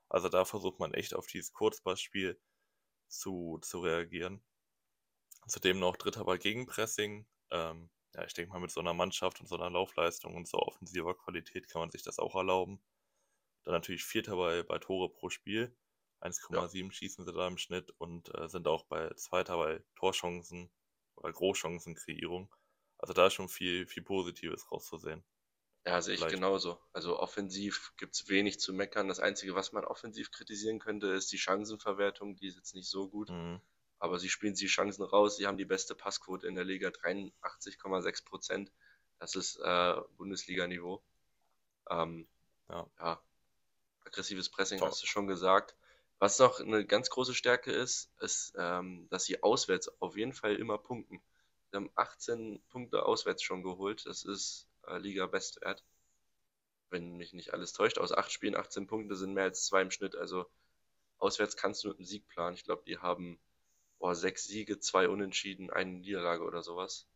[0.09, 2.39] Also da versucht man echt auf dieses Kurzpassspiel
[3.07, 4.43] zu, zu reagieren.
[5.47, 7.27] Zudem noch dritter Ball Gegenpressing.
[7.51, 10.57] Ähm, ja, ich denke mal, mit so einer Mannschaft und so einer Laufleistung und so
[10.57, 12.81] offensiver Qualität kann man sich das auch erlauben.
[13.63, 15.75] Dann natürlich Vierter bei, bei Tore pro Spiel.
[16.21, 16.91] 1,7 ja.
[16.91, 20.69] schießen sie da im Schnitt und äh, sind auch bei Zweiter bei Torchancen
[21.15, 22.53] oder Großchancenkreierung.
[22.97, 25.23] Also da ist schon viel, viel Positives rauszusehen.
[25.85, 26.35] Ja, sehe ich Vielleicht.
[26.35, 26.79] genauso.
[26.91, 29.07] Also offensiv gibt es wenig zu meckern.
[29.07, 32.35] Das Einzige, was man offensiv kritisieren könnte, ist die Chancenverwertung.
[32.35, 33.29] Die ist jetzt nicht so gut.
[33.29, 33.61] Mhm.
[33.99, 35.37] Aber sie spielen die Chancen raus.
[35.37, 38.71] Sie haben die beste Passquote in der Liga, 83,6 Prozent.
[39.19, 41.03] Das ist äh, Bundesliga-Niveau.
[41.89, 42.27] Ähm,
[42.69, 42.89] Ja.
[42.99, 43.21] ja,
[44.05, 44.89] aggressives Pressing Top.
[44.89, 45.75] hast du schon gesagt.
[46.19, 50.55] Was noch eine ganz große Stärke ist, ist, ähm, dass sie auswärts auf jeden Fall
[50.55, 51.21] immer punkten.
[51.71, 54.05] Sie haben 18 Punkte auswärts schon geholt.
[54.05, 55.83] Das ist äh, Liga-Bestwert.
[56.89, 57.99] Wenn mich nicht alles täuscht.
[57.99, 60.15] Aus acht Spielen 18 Punkte sind mehr als zwei im Schnitt.
[60.15, 60.49] Also
[61.19, 62.55] auswärts kannst du mit einem Sieg planen.
[62.55, 63.39] Ich glaube, die haben
[63.99, 67.07] boah, sechs Siege, zwei Unentschieden, eine Niederlage oder sowas.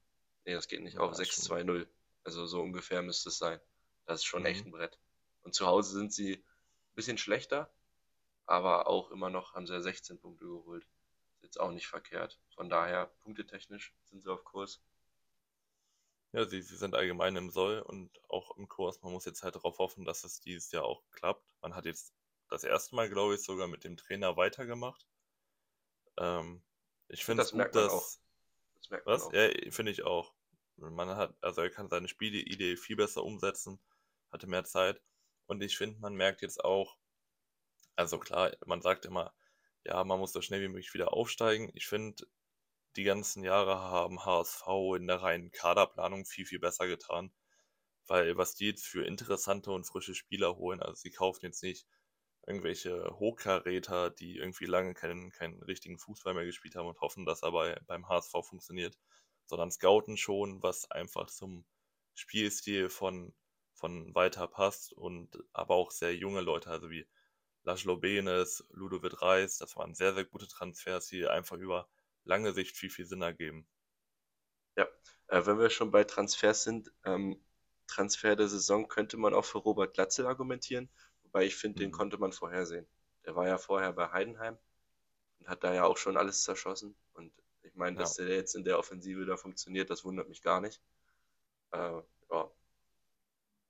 [0.45, 1.11] Nee, das geht nicht Ja, auf.
[1.17, 1.25] ist schon-
[1.57, 1.87] 6-2-0.
[2.23, 3.59] Also so ungefähr müsste es sein.
[4.05, 4.47] Das ist schon Mhm.
[4.47, 4.99] echt ein Brett.
[5.43, 7.73] Und zu Hause sind sie ein bisschen schlechter,
[8.45, 10.83] aber auch immer noch haben sie ja 16 Punkte geholt.
[11.35, 12.39] Ist jetzt auch nicht verkehrt.
[12.55, 14.81] Von daher, punktetechnisch sind sie auf Kurs.
[16.33, 19.01] Ja, sie, sie sind allgemein im Soll und auch im Kurs.
[19.01, 21.45] Man muss jetzt halt darauf hoffen, dass es dieses Jahr auch klappt.
[21.61, 22.13] Man hat jetzt
[22.49, 25.05] das erste Mal, glaube ich, sogar mit dem Trainer weitergemacht.
[26.17, 26.63] Ähm,
[27.09, 27.93] ich finde Das es gut, merkt man dass.
[27.93, 28.09] auch.
[28.75, 29.29] Das merkt man Was?
[29.31, 30.33] Ja, finde ich auch.
[30.77, 33.79] Man hat, also er kann seine Spielidee viel besser umsetzen,
[34.31, 35.01] hatte mehr Zeit.
[35.45, 36.97] Und ich finde, man merkt jetzt auch,
[37.95, 39.33] also klar, man sagt immer,
[39.85, 41.71] ja, man muss so schnell wie möglich wieder aufsteigen.
[41.75, 42.25] Ich finde,
[42.95, 47.31] die ganzen Jahre haben HSV in der reinen Kaderplanung viel, viel besser getan.
[48.07, 51.85] Weil was die jetzt für interessante und frische Spieler holen, also sie kaufen jetzt nicht
[52.45, 57.43] irgendwelche Hochkaräter, die irgendwie lange keinen, keinen richtigen Fußball mehr gespielt haben und hoffen, dass
[57.43, 58.97] er bei, beim HSV funktioniert,
[59.45, 61.65] sondern scouten schon, was einfach zum
[62.15, 63.33] Spielstil von,
[63.73, 67.07] von Walter passt und aber auch sehr junge Leute, also wie
[67.63, 71.89] Laszlo Benes, Ludovic Reis, das waren sehr, sehr gute Transfers, die einfach über
[72.25, 73.65] lange Sicht viel, viel Sinn ergeben.
[74.75, 74.87] Ja,
[75.27, 77.41] äh, wenn wir schon bei Transfers sind, ähm,
[77.87, 80.89] Transfer der Saison könnte man auch für Robert Glatzel argumentieren,
[81.33, 81.91] wobei ich finde, den Mhm.
[81.91, 82.87] konnte man vorhersehen.
[83.25, 84.57] Der war ja vorher bei Heidenheim
[85.39, 86.95] und hat da ja auch schon alles zerschossen.
[87.13, 88.15] Und ich meine, dass Ja.
[88.15, 90.81] der jetzt in der Offensive da funktioniert, das wundert mich gar nicht.
[91.71, 92.51] Äh, ja.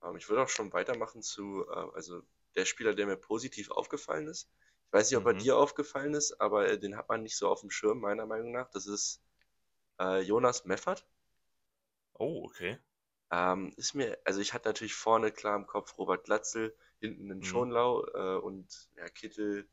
[0.03, 2.21] Ähm, ich würde auch schon weitermachen zu, äh, also
[2.55, 4.49] der Spieler, der mir positiv aufgefallen ist.
[4.87, 5.39] Ich weiß nicht, ob er Mhm.
[5.39, 8.51] dir aufgefallen ist, aber äh, den hat man nicht so auf dem Schirm, meiner Meinung
[8.51, 8.69] nach.
[8.69, 9.21] Das ist
[9.99, 11.07] äh, Jonas Meffert.
[12.19, 12.79] Oh, okay.
[13.33, 17.41] Ähm, ist mir, also ich hatte natürlich vorne klar im Kopf Robert Glatzel, hinten den
[17.41, 17.43] Mhm.
[17.43, 19.67] Schonlau äh, und ja, Kittel,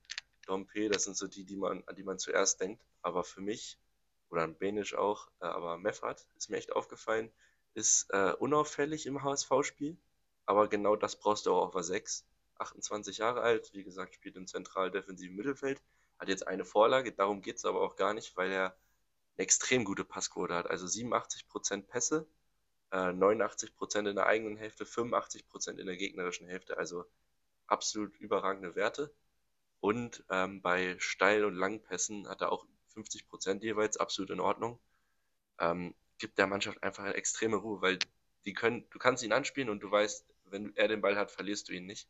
[0.47, 2.83] Dompe, das sind so die, die man, an die man zuerst denkt.
[3.03, 3.79] Aber für mich,
[4.31, 7.31] oder an Benisch auch, äh, aber Meffert ist mir echt aufgefallen,
[7.75, 9.99] ist äh, unauffällig im HSV-Spiel,
[10.47, 12.25] aber genau das brauchst du auch auf der 6.
[12.59, 15.83] 28 Jahre alt, wie gesagt, spielt im zentral defensiven Mittelfeld,
[16.19, 18.67] hat jetzt eine Vorlage, darum geht es aber auch gar nicht, weil er
[19.37, 22.27] eine extrem gute Passquote hat, also 87% Pässe,
[22.91, 27.05] äh, 89% in der eigenen Hälfte, 85% in der gegnerischen Hälfte, also
[27.67, 29.13] absolut überragende Werte.
[29.81, 34.79] Und ähm, bei Steil- und Langpässen hat er auch 50% jeweils, absolut in Ordnung.
[35.59, 37.99] Ähm, gibt der Mannschaft einfach eine extreme Ruhe, weil
[38.45, 41.69] die können, du kannst ihn anspielen und du weißt, wenn er den Ball hat, verlierst
[41.69, 42.09] du ihn nicht.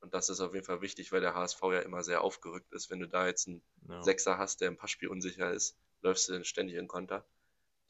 [0.00, 2.90] Und das ist auf jeden Fall wichtig, weil der HSV ja immer sehr aufgerückt ist.
[2.90, 4.02] Wenn du da jetzt einen Ja.
[4.02, 7.24] Sechser hast, der im Passspiel unsicher ist, läufst du dann ständig in Konter.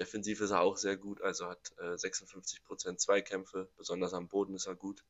[0.00, 4.66] Defensiv ist er auch sehr gut, also hat äh, 56% Zweikämpfe, besonders am Boden ist
[4.66, 5.04] er gut.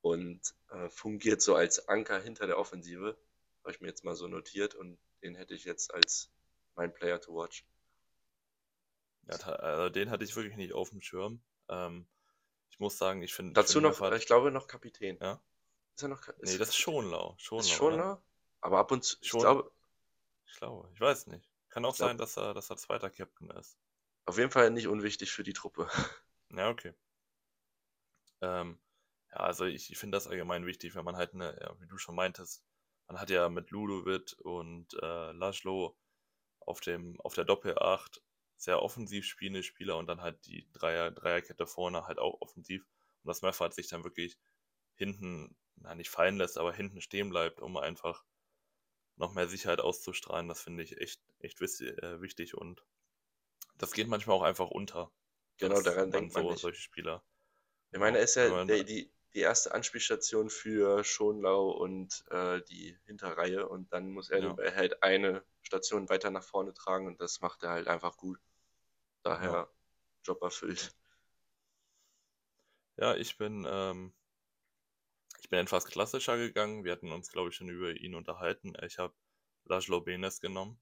[0.00, 0.40] Und
[0.70, 3.16] äh, fungiert so als Anker hinter der Offensive.
[3.62, 6.30] Habe ich mir jetzt mal so notiert und den hätte ich jetzt als
[6.76, 7.64] mein Player to watch.
[9.28, 11.42] Ja, also den hatte ich wirklich nicht auf dem Schirm.
[11.68, 12.06] Ähm,
[12.70, 15.18] ich muss sagen, ich finde, ich Dazu finde noch, Meffert, äh, ich glaube, noch Kapitän.
[15.20, 15.40] ja.
[15.96, 16.76] Ist er noch Ka- Nee, das ist?
[16.76, 17.34] Schonlau.
[17.38, 18.22] Schonlau, Ist schon oder?
[18.60, 19.40] Aber ab und zu, ich Schon.
[19.40, 19.72] glaube,
[20.46, 21.50] Ich glaube, ich weiß nicht.
[21.70, 23.76] Kann auch Ich glaub- sein, dass er, dass er zweiter Captain ist.
[24.26, 25.88] Auf jeden Fall nicht unwichtig für die Truppe.
[26.50, 26.94] Ja, okay.
[28.40, 28.78] Ähm,
[29.32, 31.98] ja, also ich, ich finde das allgemein wichtig, wenn man halt eine, ja, wie du
[31.98, 32.62] schon meintest,
[33.08, 35.96] man hat ja mit Ludovic und äh, Laszlo
[36.60, 38.22] auf dem, auf der Doppel-8
[38.56, 42.84] sehr offensiv spielende Spieler und dann halt die Dreier, Dreierkette vorne halt auch offensiv.
[43.22, 44.38] Und dass Meffert sich dann wirklich
[44.96, 48.24] hinten, na nicht fallen lässt, aber hinten stehen bleibt, um einfach
[49.16, 52.84] noch mehr Sicherheit auszustrahlen, das finde ich echt, echt wis- äh, wichtig und
[53.78, 55.10] das geht manchmal auch einfach unter.
[55.58, 56.62] Genau, daran denkt man so, nicht.
[56.62, 57.22] solche Spieler.
[57.92, 62.96] Ich meine, er ist ja der, die, die erste Anspielstation für Schonlau und äh, die
[63.06, 64.40] Hinterreihe und dann muss er Ja.
[64.40, 68.16] den Ball halt eine Station weiter nach vorne tragen und das macht er halt einfach
[68.16, 68.38] gut.
[69.22, 69.68] Daher Ja.
[70.24, 70.94] Job erfüllt.
[72.98, 74.12] Ja, ich bin, ähm,
[75.40, 76.84] ich bin etwas klassischer gegangen.
[76.84, 78.74] Wir hatten uns, glaube ich, schon über ihn unterhalten.
[78.84, 79.14] Ich habe
[79.64, 80.78] Laszlo Benes genommen,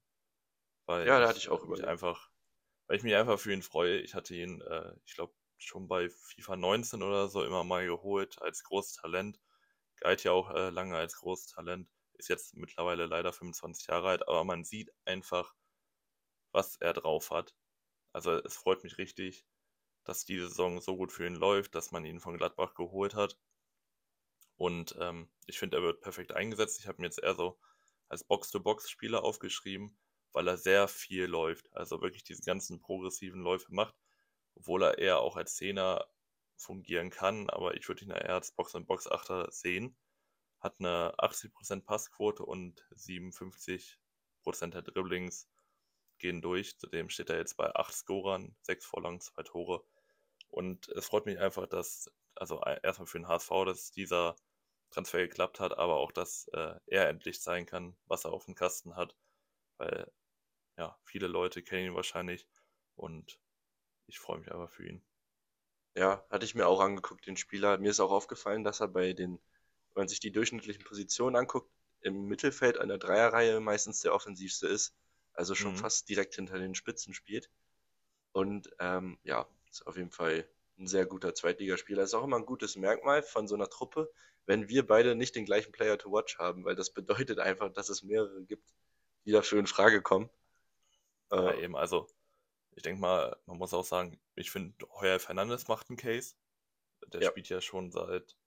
[0.87, 1.87] weil Ja, da hatte ich auch überlegt.
[1.87, 2.29] einfach,
[2.87, 3.99] weil ich mich einfach für ihn freue.
[3.99, 8.41] Ich hatte ihn, äh, ich glaube, schon bei FIFA 19 oder so immer mal geholt
[8.41, 9.39] als großes Talent.
[9.97, 11.89] Galt ja auch äh, lange als großes Talent.
[12.13, 15.53] Ist jetzt mittlerweile leider 25 Jahre alt, aber man sieht einfach,
[16.51, 17.55] was er drauf hat.
[18.13, 19.45] Also es freut mich richtig,
[20.05, 23.37] dass die Saison so gut für ihn läuft, dass man ihn von Gladbach geholt hat.
[24.57, 26.79] Und ähm, ich finde, er wird perfekt eingesetzt.
[26.79, 27.59] Ich habe mir jetzt eher so
[28.07, 29.97] als Box-to-Box-Spieler aufgeschrieben,
[30.35, 31.73] weil er sehr viel läuft.
[31.73, 33.95] Also wirklich diese ganzen progressiven Läufe macht,
[34.55, 36.05] obwohl er eher auch als Zehner
[36.57, 37.49] fungieren kann.
[37.49, 39.95] Aber ich würde ihn eher als Box-and-Box-Achter sehen.
[40.59, 43.97] Hat eine 80% Passquote und 57%
[44.71, 45.47] der Dribblings
[46.17, 46.77] gehen durch.
[46.79, 49.85] Zudem steht er jetzt bei 8 Scorern, 6 Vorlagen, 2 Tore.
[50.49, 54.35] Und es freut mich einfach, dass, also erstmal für den HSV, dass dieser
[54.91, 58.55] Transfer geklappt hat, aber auch, dass äh, er endlich zeigen kann, was er auf dem
[58.55, 59.15] Kasten hat.
[59.77, 60.11] Weil,
[60.77, 62.47] ja, viele Leute kennen ihn wahrscheinlich
[62.95, 63.39] und
[64.07, 65.01] ich freue mich aber für ihn.
[65.95, 67.77] Ja, hatte ich mir auch angeguckt, den Spieler.
[67.77, 69.39] Mir ist auch aufgefallen, dass er bei den,
[69.93, 74.67] wenn man sich die durchschnittlichen Positionen anguckt, im Mittelfeld an der Dreierreihe meistens der offensivste
[74.67, 74.93] ist.
[75.33, 75.77] Also schon mhm.
[75.77, 77.49] fast direkt hinter den Spitzen spielt.
[78.31, 82.03] Und ähm, ja, ist auf jeden Fall ein sehr guter Zweitligaspieler.
[82.03, 84.11] Ist auch immer ein gutes Merkmal von so einer Truppe,
[84.45, 87.89] wenn wir beide nicht den gleichen Player to watch haben, weil das bedeutet einfach, dass
[87.89, 88.73] es mehrere gibt,
[89.25, 90.29] die dafür in Frage kommen.
[91.31, 92.07] Ja, äh, eben, also
[92.75, 96.35] ich denke mal, man muss auch sagen, ich finde, Heuer Fernandes macht einen Case.
[97.07, 97.29] Der ja.
[97.29, 98.37] spielt ja schon seit,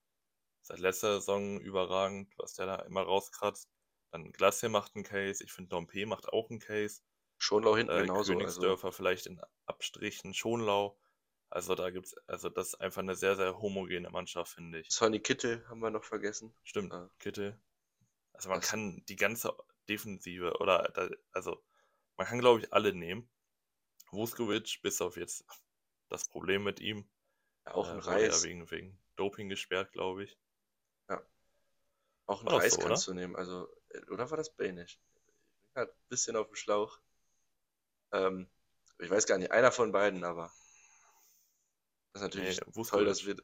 [0.63, 3.71] seit letzter Saison überragend, was der da immer rauskratzt.
[4.11, 7.03] Dann Glacier macht einen Case, ich finde Dompe macht auch einen Case.
[7.39, 8.19] Schonlau hinten äh, genauso.
[8.19, 8.97] Also Königsdörfer also.
[8.97, 10.99] vielleicht in Abstrichen, Schonlau.
[11.51, 14.91] Also da gibt's, also das ist einfach eine sehr, sehr homogene Mannschaft, finde ich.
[14.91, 16.55] Sonny Kittel haben wir noch vergessen.
[16.63, 17.09] Stimmt, ah.
[17.19, 17.59] Kittel.
[18.35, 18.69] Also man das.
[18.69, 19.57] kann die ganze
[19.89, 20.93] Defensive oder
[21.33, 21.63] also
[22.19, 23.29] man kann glaube ich alle nehmen.
[24.11, 25.45] Vuskovic, bis auf jetzt
[26.09, 27.09] das Problem mit ihm.
[27.67, 28.45] Ja, auch ein äh, Reis.
[28.45, 30.39] Wegen, wegen Doping gesperrt, glaube ich.
[31.09, 31.23] Ja.
[32.27, 33.15] Auch ein Reis so, kannst oder?
[33.15, 33.37] du nehmen.
[33.37, 34.95] Also, äh, oder war das Banish?
[34.95, 36.99] Ich bin gerade ein bisschen auf dem Schlauch.
[38.13, 38.49] Ähm,
[38.99, 40.51] ich weiß gar nicht, einer von beiden, aber.
[42.13, 43.37] Das ist natürlich nee, toll, dass wir.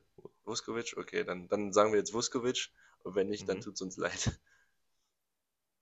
[0.45, 0.97] Vuskovic?
[0.97, 2.71] Okay, dann, dann sagen wir jetzt Vuskovic.
[3.03, 3.47] Und wenn nicht, mhm.
[3.49, 4.41] dann tut es uns leid.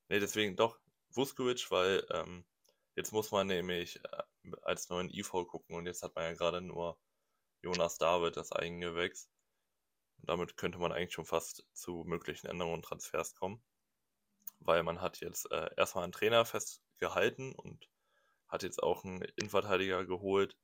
[0.08, 0.78] Nee, deswegen doch
[1.08, 2.44] Vuskovic, weil ähm,
[2.94, 6.60] jetzt muss man nämlich äh, als neuen IV gucken und jetzt hat man ja gerade
[6.60, 6.98] nur
[7.62, 9.30] Jonas David, das Eigengewächs.
[10.18, 13.62] Und damit könnte man eigentlich schon fast zu möglichen Änderungen und Transfers kommen.
[14.60, 17.88] Weil man hat jetzt äh, erstmal einen Trainer festgehalten und
[18.48, 20.56] hat jetzt auch einen Innenverteidiger geholt,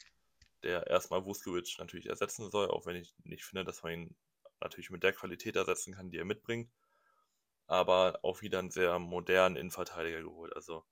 [0.62, 4.16] der erstmal Vuskovic natürlich ersetzen soll, auch wenn ich nicht finde, dass man ihn
[4.60, 6.70] natürlich mit der Qualität ersetzen kann, die er mitbringt.
[7.66, 10.54] Aber auch wieder einen sehr modernen Innenverteidiger geholt.
[10.54, 10.84] Also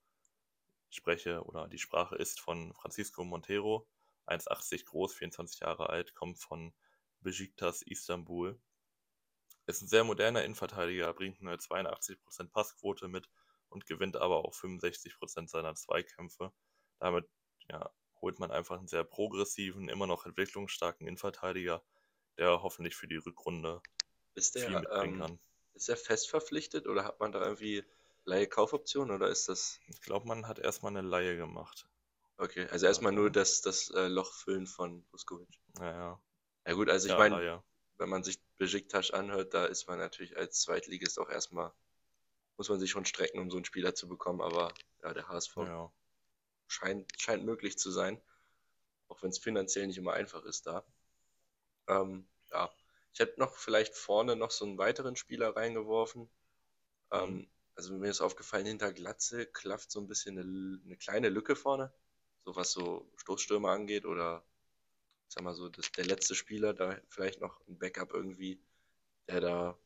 [0.89, 3.87] spreche oder die Sprache ist von Francisco Montero,
[4.27, 6.73] 1,80 groß, 24 Jahre alt, kommt von
[7.21, 8.59] Besiktas Istanbul.
[9.65, 12.17] Ist ein sehr moderner Innenverteidiger, bringt eine 82%
[12.51, 13.29] Passquote mit
[13.69, 16.53] und gewinnt aber auch 65% seiner Zweikämpfe.
[16.99, 17.27] Damit
[17.69, 21.83] ja, holt man einfach einen sehr progressiven, immer noch entwicklungsstarken Innenverteidiger,
[22.37, 23.81] der hoffentlich für die Rückrunde
[24.35, 25.39] ist der, viel mitbringen ähm, kann.
[25.73, 27.83] Ist er fest verpflichtet oder hat man da irgendwie
[28.27, 29.79] Leihe-Kaufoption oder ist das.
[29.87, 31.87] Ich glaube, man hat erstmal eine Leihe gemacht.
[32.37, 35.49] Okay, also erstmal nur das, das äh, Loch füllen von Buskovic.
[35.79, 36.21] Ja, ja.
[36.67, 37.63] Ja gut, also ich ja, meine,
[37.97, 41.71] wenn man sich Besiktas anhört, da ist man natürlich als Zweitligist auch erstmal,
[42.57, 45.55] muss man sich schon strecken, um so einen Spieler zu bekommen, aber ja, der HSV
[45.57, 45.91] ja.
[46.67, 48.21] Scheint, scheint möglich zu sein,
[49.07, 50.85] auch wenn es finanziell nicht immer einfach ist da.
[51.87, 52.69] Ähm, ja,
[53.13, 56.29] ich hätte noch vielleicht vorne noch so einen weiteren Spieler reingeworfen.
[57.11, 57.49] Ähm, mhm.
[57.77, 61.93] Also mir ist aufgefallen, hinter Glatze klafft so ein bisschen eine, eine kleine Lücke vorne,
[62.43, 64.43] so was so Stoßstürmer angeht oder
[65.27, 68.59] ich sag mal so, das, der letzte Spieler, da vielleicht noch ein Backup irgendwie,
[69.27, 69.79] der da.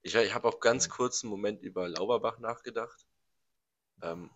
[0.00, 3.06] Ich, ich habe auch ganz kurz einen Moment über Lauberbach nachgedacht.
[4.00, 4.30] Ähm,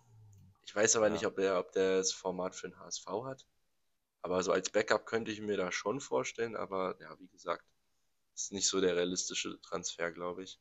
[0.63, 1.13] ich weiß aber ja.
[1.13, 3.47] nicht, ob der, ob der das Format für den HSV hat.
[4.21, 7.65] Aber so als Backup könnte ich mir da schon vorstellen, aber ja, wie gesagt,
[8.35, 10.59] ist nicht so der realistische Transfer, glaube ich.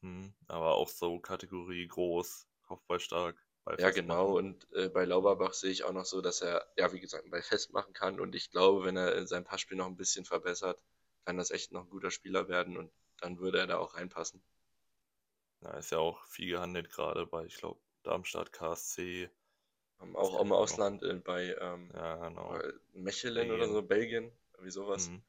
[0.00, 3.36] Mhm, aber auch so Kategorie groß, Kopfballstark.
[3.78, 4.36] Ja, genau.
[4.36, 7.42] Und äh, bei Lauberbach sehe ich auch noch so, dass er, ja, wie gesagt, bei
[7.42, 8.18] festmachen kann.
[8.18, 10.80] Und ich glaube, wenn er sein Passspiel noch ein bisschen verbessert,
[11.26, 14.42] kann das echt noch ein guter Spieler werden und dann würde er da auch reinpassen.
[15.60, 19.28] Ja, ist ja auch viel gehandelt gerade bei, ich glaube, Darmstadt, KSC.
[19.98, 21.10] Um, auch im Ausland noch.
[21.10, 22.58] Äh, bei, ähm, ja, genau.
[22.94, 25.10] Mechelen oder so, Belgien, wie sowas.
[25.10, 25.22] Mhm.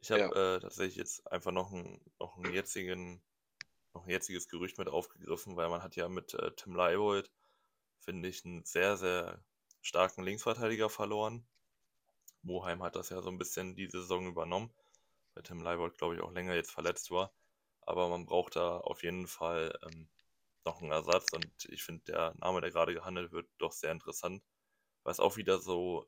[0.00, 0.56] Ich habe ja.
[0.56, 3.22] äh, tatsächlich jetzt einfach noch einen, noch einen jetzigen
[3.94, 7.30] noch ein jetziges Gerücht mit aufgegriffen, weil man hat ja mit äh, Tim Leibold,
[8.00, 9.42] finde ich, einen sehr, sehr
[9.82, 11.46] starken Linksverteidiger verloren.
[12.42, 14.72] Moheim hat das ja so ein bisschen die Saison übernommen,
[15.34, 17.32] weil Tim Leibold, glaube ich, auch länger jetzt verletzt war.
[17.82, 20.08] Aber man braucht da auf jeden Fall ähm,
[20.64, 24.42] noch einen Ersatz und ich finde der Name, der gerade gehandelt wird, doch sehr interessant,
[25.02, 26.06] weil es auch wieder so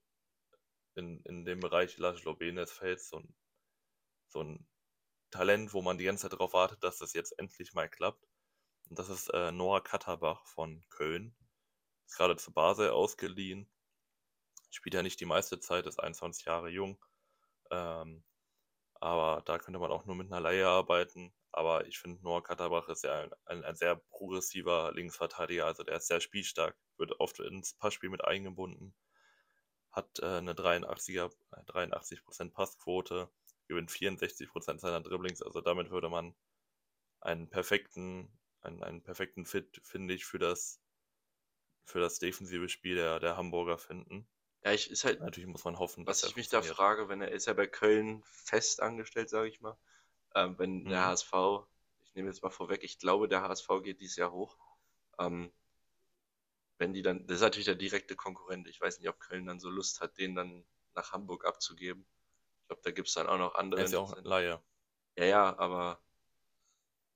[0.95, 3.35] in, in dem Bereich Laszlo Benes fällt, so ein,
[4.29, 4.69] so ein
[5.31, 8.27] Talent, wo man die ganze Zeit darauf wartet, dass das jetzt endlich mal klappt.
[8.89, 11.35] Und das ist äh, Noah Katterbach von Köln.
[12.07, 13.71] Ist gerade zu Basel ausgeliehen.
[14.71, 17.03] Spielt ja nicht die meiste Zeit, ist 21 Jahre jung.
[17.71, 18.25] Ähm,
[18.95, 21.33] aber da könnte man auch nur mit einer Laie arbeiten.
[21.53, 25.67] Aber ich finde, Noah Katterbach ist ja ein, ein, ein, sehr progressiver Linksverteidiger.
[25.67, 28.95] Also der ist sehr spielstark, wird oft ins Passspiel mit eingebunden,
[29.91, 31.33] hat äh, eine 83er,
[31.67, 33.31] 83% Passquote,
[33.71, 35.43] gewinnt 64% seiner Dribblings.
[35.43, 36.35] Also damit würde man
[37.21, 38.29] einen perfekten,
[38.61, 40.83] einen, einen perfekten Fit, finde ich, für das,
[41.85, 44.29] für das defensive Spiel der, der Hamburger finden.
[44.65, 45.21] Ja, ich ist halt.
[45.21, 48.23] Natürlich muss man hoffen, was ich mich da frage, wenn er ist ja bei Köln
[48.25, 49.79] fest angestellt, sage ich mal.
[50.35, 50.89] Ähm, wenn mhm.
[50.91, 51.33] der HSV,
[52.03, 54.59] ich nehme jetzt mal vorweg, ich glaube, der HSV geht dieses Jahr hoch.
[55.19, 55.51] Ähm,
[56.77, 58.67] wenn die dann, das ist natürlich der direkte Konkurrent.
[58.67, 62.05] Ich weiß nicht, ob Köln dann so Lust hat, den dann nach Hamburg abzugeben.
[62.71, 63.81] Ich glaube, da gibt es dann auch noch andere.
[63.81, 64.63] Er ist ja auch Laie.
[65.17, 66.01] Ja, ja, aber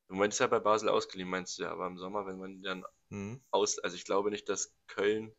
[0.09, 2.61] im Moment ist er bei Basel ausgeliehen, meinst du ja, aber im Sommer, wenn man
[2.61, 3.41] dann mhm.
[3.53, 5.33] aus, also ich glaube nicht, dass Köln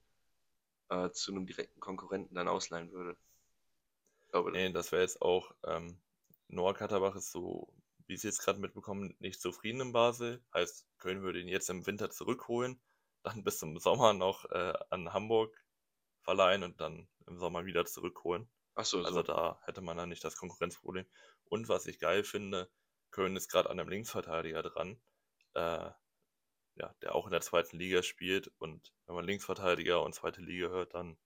[0.88, 3.18] äh, zu einem direkten Konkurrenten dann ausleihen würde.
[4.22, 6.00] Ich glaube, nee, das wäre jetzt auch, ähm,
[6.48, 7.68] Noah Katterbach ist so,
[8.08, 10.42] wie ich es jetzt gerade mitbekommen, nicht zufrieden in Basel.
[10.54, 12.80] Heißt, Köln würde ihn jetzt im Winter zurückholen,
[13.24, 15.62] dann bis zum Sommer noch äh, an Hamburg
[16.22, 18.50] verleihen und dann im Sommer wieder zurückholen.
[18.76, 19.24] Ach so, also so.
[19.24, 21.06] da hätte man dann nicht das Konkurrenzproblem.
[21.46, 22.70] Und was ich geil finde,
[23.12, 25.00] Köln ist gerade an einem Linksverteidiger dran,
[25.54, 25.90] äh,
[26.76, 28.52] ja, der auch in der zweiten Liga spielt.
[28.58, 31.18] Und wenn man Linksverteidiger und zweite Liga hört, dann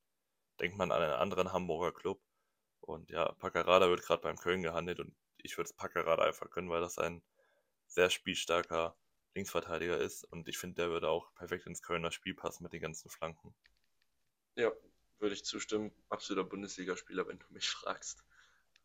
[0.60, 2.22] denkt man an einen anderen Hamburger Club.
[2.82, 6.70] Und ja, Paccarada wird gerade beim Köln gehandelt und ich würde es Paccarada einfach gönnen,
[6.70, 7.24] weil das ein
[7.88, 8.96] sehr spielstarker
[9.36, 12.82] Linksverteidiger ist und ich finde, der würde auch perfekt ins Kölner Spiel passen mit den
[12.82, 13.56] ganzen Flanken.
[14.56, 14.72] Ja,
[15.22, 15.92] würde ich zustimmen.
[16.10, 18.24] Absoluter Bundesligaspieler, wenn du mich fragst.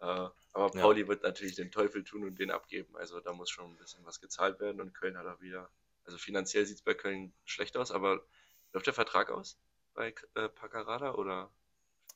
[0.01, 1.09] Äh, aber Pauli ja.
[1.09, 2.97] wird natürlich den Teufel tun und den abgeben.
[2.97, 5.71] Also da muss schon ein bisschen was gezahlt werden und Köln hat auch wieder.
[6.05, 8.27] Also finanziell sieht es bei Köln schlecht aus, aber
[8.73, 9.59] läuft der Vertrag aus
[9.95, 11.51] bei äh, Paccarada oder?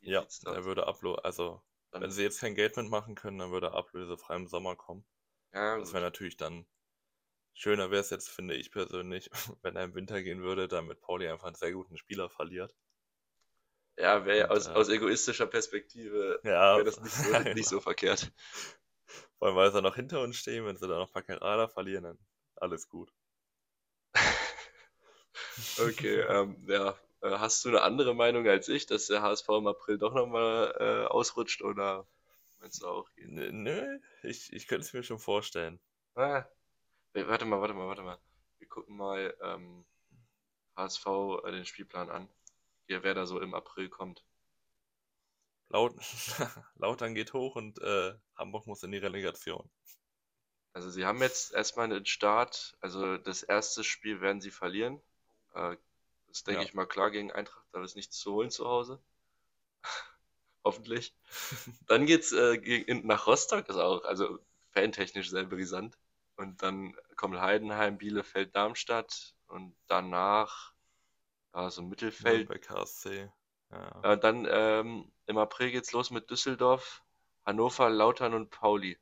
[0.00, 3.68] Ja, er würde Upload, also dann wenn sie jetzt kein Geld mitmachen können, dann würde
[3.68, 5.04] er ablösefrei im Sommer kommen.
[5.52, 6.66] Ja, das wäre natürlich dann
[7.58, 9.30] schöner wäre es jetzt, finde ich persönlich,
[9.62, 12.74] wenn er im Winter gehen würde, damit Pauli einfach einen sehr guten Spieler verliert.
[13.98, 18.30] Ja, wäre aus, äh, aus egoistischer Perspektive ja, wäre das nicht so, nicht so verkehrt.
[19.38, 22.18] Vor allem, weil sie noch hinter uns stehen, wenn sie dann noch Paccarada verlieren, dann
[22.56, 23.12] alles gut.
[25.78, 26.96] okay, ähm, ja.
[27.22, 30.74] Äh, hast du eine andere Meinung als ich, dass der HSV im April doch nochmal
[30.78, 32.06] äh, ausrutscht oder
[32.60, 33.08] meinst du auch?
[33.16, 35.80] Nö, ich, ich könnte es mir schon vorstellen.
[36.14, 36.44] Ah,
[37.14, 38.18] warte mal, warte mal, warte mal.
[38.58, 39.84] Wir gucken mal ähm,
[40.76, 41.06] HSV
[41.44, 42.28] äh, den Spielplan an
[42.88, 44.24] hier, wer da so im April kommt.
[45.68, 45.94] Laut,
[46.76, 49.70] Lautern geht hoch und äh, Hamburg muss in die Relegation.
[50.72, 55.00] Also sie haben jetzt erstmal einen Start, also das erste Spiel werden sie verlieren.
[55.54, 55.76] Äh,
[56.28, 56.66] das denke ja.
[56.66, 59.00] ich mal klar gegen Eintracht, da ist nichts zu holen zu Hause.
[60.64, 61.14] Hoffentlich.
[61.86, 64.38] Dann geht's äh, gegen, nach Rostock, ist auch, also
[64.70, 65.98] fantechnisch sehr brisant.
[66.36, 70.72] Und dann kommt Heidenheim, Bielefeld, Darmstadt und danach
[71.58, 72.48] Ah, so Mittelfeld.
[72.48, 73.28] Bei KSC.
[73.72, 74.12] Ja.
[74.12, 77.02] Äh, dann ähm, im April geht's los mit Düsseldorf,
[77.44, 78.96] Hannover, Lautern und Pauli.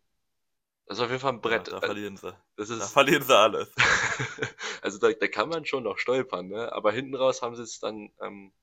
[0.86, 1.68] Das ist auf jeden Fall ein Brett.
[1.68, 2.34] Ja, da verlieren sie.
[2.56, 3.70] Das ist, da verlieren sie alles.
[4.80, 6.72] also da, da, kann man schon noch stolpern, ne?
[6.72, 8.54] Aber hinten raus haben sie es dann, ähm,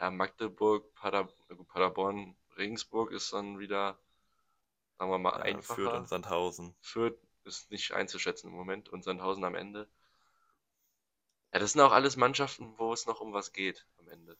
[0.00, 1.28] ja, Magdeburg, Pader,
[1.68, 3.98] Paderborn, Regensburg ist dann wieder,
[4.98, 5.74] sagen wir mal, ja, einfacher.
[5.74, 6.74] Fürth und Sandhausen.
[6.80, 9.86] Fürth ist nicht einzuschätzen im Moment und Sandhausen am Ende.
[11.52, 14.36] Ja, das sind auch alles Mannschaften, wo es noch um was geht am Ende.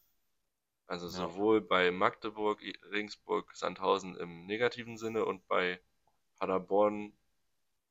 [0.86, 1.12] Also ja.
[1.12, 5.80] sowohl bei Magdeburg, Regensburg, Sandhausen im negativen Sinne und bei
[6.38, 7.12] Paderborn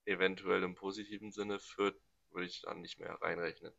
[0.05, 1.99] eventuell im positiven Sinne führt,
[2.31, 3.73] würde ich dann nicht mehr reinrechnen.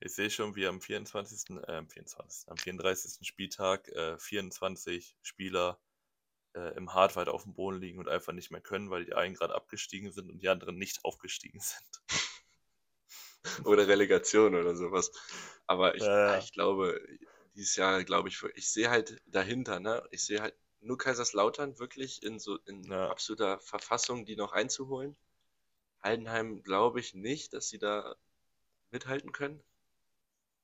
[0.00, 3.26] Ich sehe schon, wie am 24., äh, 24., am 34.
[3.26, 5.80] Spieltag äh, 24 Spieler
[6.54, 9.34] äh, im Hardwide auf dem Boden liegen und einfach nicht mehr können, weil die einen
[9.34, 12.25] gerade abgestiegen sind und die anderen nicht aufgestiegen sind.
[13.64, 15.12] oder Relegation oder sowas.
[15.66, 16.38] Aber ich, ja.
[16.38, 17.00] ich glaube,
[17.54, 20.06] dieses Jahr, glaube ich, ich sehe halt dahinter, ne?
[20.10, 23.08] Ich sehe halt nur Kaiserslautern wirklich in so in ja.
[23.10, 25.16] absoluter Verfassung, die noch einzuholen.
[26.02, 28.14] Heidenheim glaube ich nicht, dass sie da
[28.90, 29.62] mithalten können.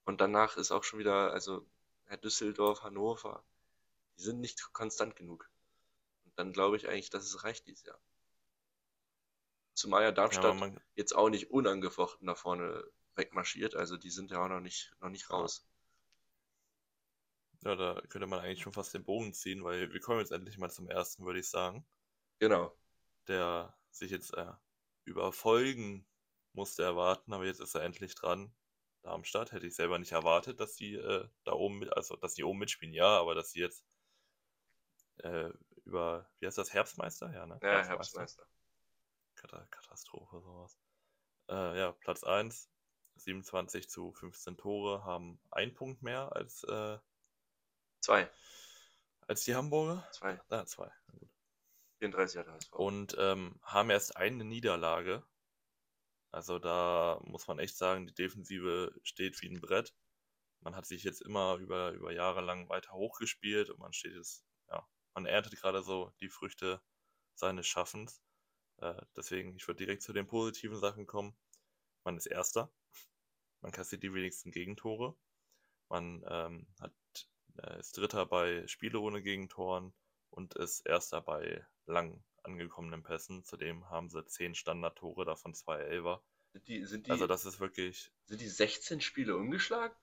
[0.05, 1.67] Und danach ist auch schon wieder, also
[2.07, 3.43] Herr Düsseldorf, Hannover.
[4.17, 5.51] die sind nicht konstant genug.
[6.25, 7.99] Und dann glaube ich eigentlich, dass es reicht dieses Jahr.
[9.75, 14.45] Zumal ja Darmstadt man, jetzt auch nicht unangefochten da vorne wegmarschiert, also die sind ja
[14.45, 15.67] auch noch nicht, noch nicht raus.
[17.65, 20.59] Ja, da könnte man eigentlich schon fast den Bogen ziehen, weil wir kommen jetzt endlich
[20.59, 21.87] mal zum ersten, würde ich sagen.
[22.39, 22.77] Genau.
[23.29, 24.53] Der sich jetzt äh,
[25.05, 26.05] über Folgen
[26.55, 28.53] musste erwarten, aber jetzt ist er endlich dran.
[29.03, 32.45] Darmstadt hätte ich selber nicht erwartet, dass sie äh, da oben mit, also dass sie
[32.45, 33.85] oben mitspielen, ja, aber dass sie jetzt
[35.19, 35.51] äh,
[35.85, 37.33] über, wie heißt das, Herbstmeister?
[37.33, 37.59] Ja, ne?
[37.63, 38.45] Ja, Herbstmeister.
[39.71, 40.79] Katastrophe, sowas.
[41.49, 42.71] Äh, ja, Platz 1,
[43.17, 46.99] 27 zu 15 Tore, haben einen Punkt mehr als äh,
[48.03, 48.29] Zwei.
[49.29, 50.07] Als die Hamburger?
[50.11, 50.41] Zwei.
[50.49, 50.91] Ah, zwei.
[52.01, 52.73] 34 hat HSV.
[52.73, 55.25] Und ähm, haben erst eine Niederlage.
[56.33, 59.95] Also da muss man echt sagen, die Defensive steht wie ein Brett.
[60.63, 64.45] Man hat sich jetzt immer über, über Jahre lang weiter hochgespielt und man steht jetzt,
[64.69, 64.85] ja,
[65.15, 66.83] man erntet gerade so die Früchte
[67.35, 68.21] seines Schaffens.
[68.83, 71.35] Äh, deswegen, ich würde direkt zu den positiven Sachen kommen.
[72.05, 72.71] Man ist Erster.
[73.61, 75.17] Man kassiert die wenigsten Gegentore.
[75.89, 76.93] Man ähm, hat
[77.57, 79.93] er ist Dritter bei Spiele ohne Gegentoren
[80.31, 83.45] und ist Erster bei lang angekommenen Pässen.
[83.45, 86.23] Zudem haben sie 10 Standardtore, davon zwei Elfer.
[86.53, 88.11] Sind die, sind die, also das ist wirklich...
[88.25, 89.95] Sind die 16 Spiele umgeschlagen?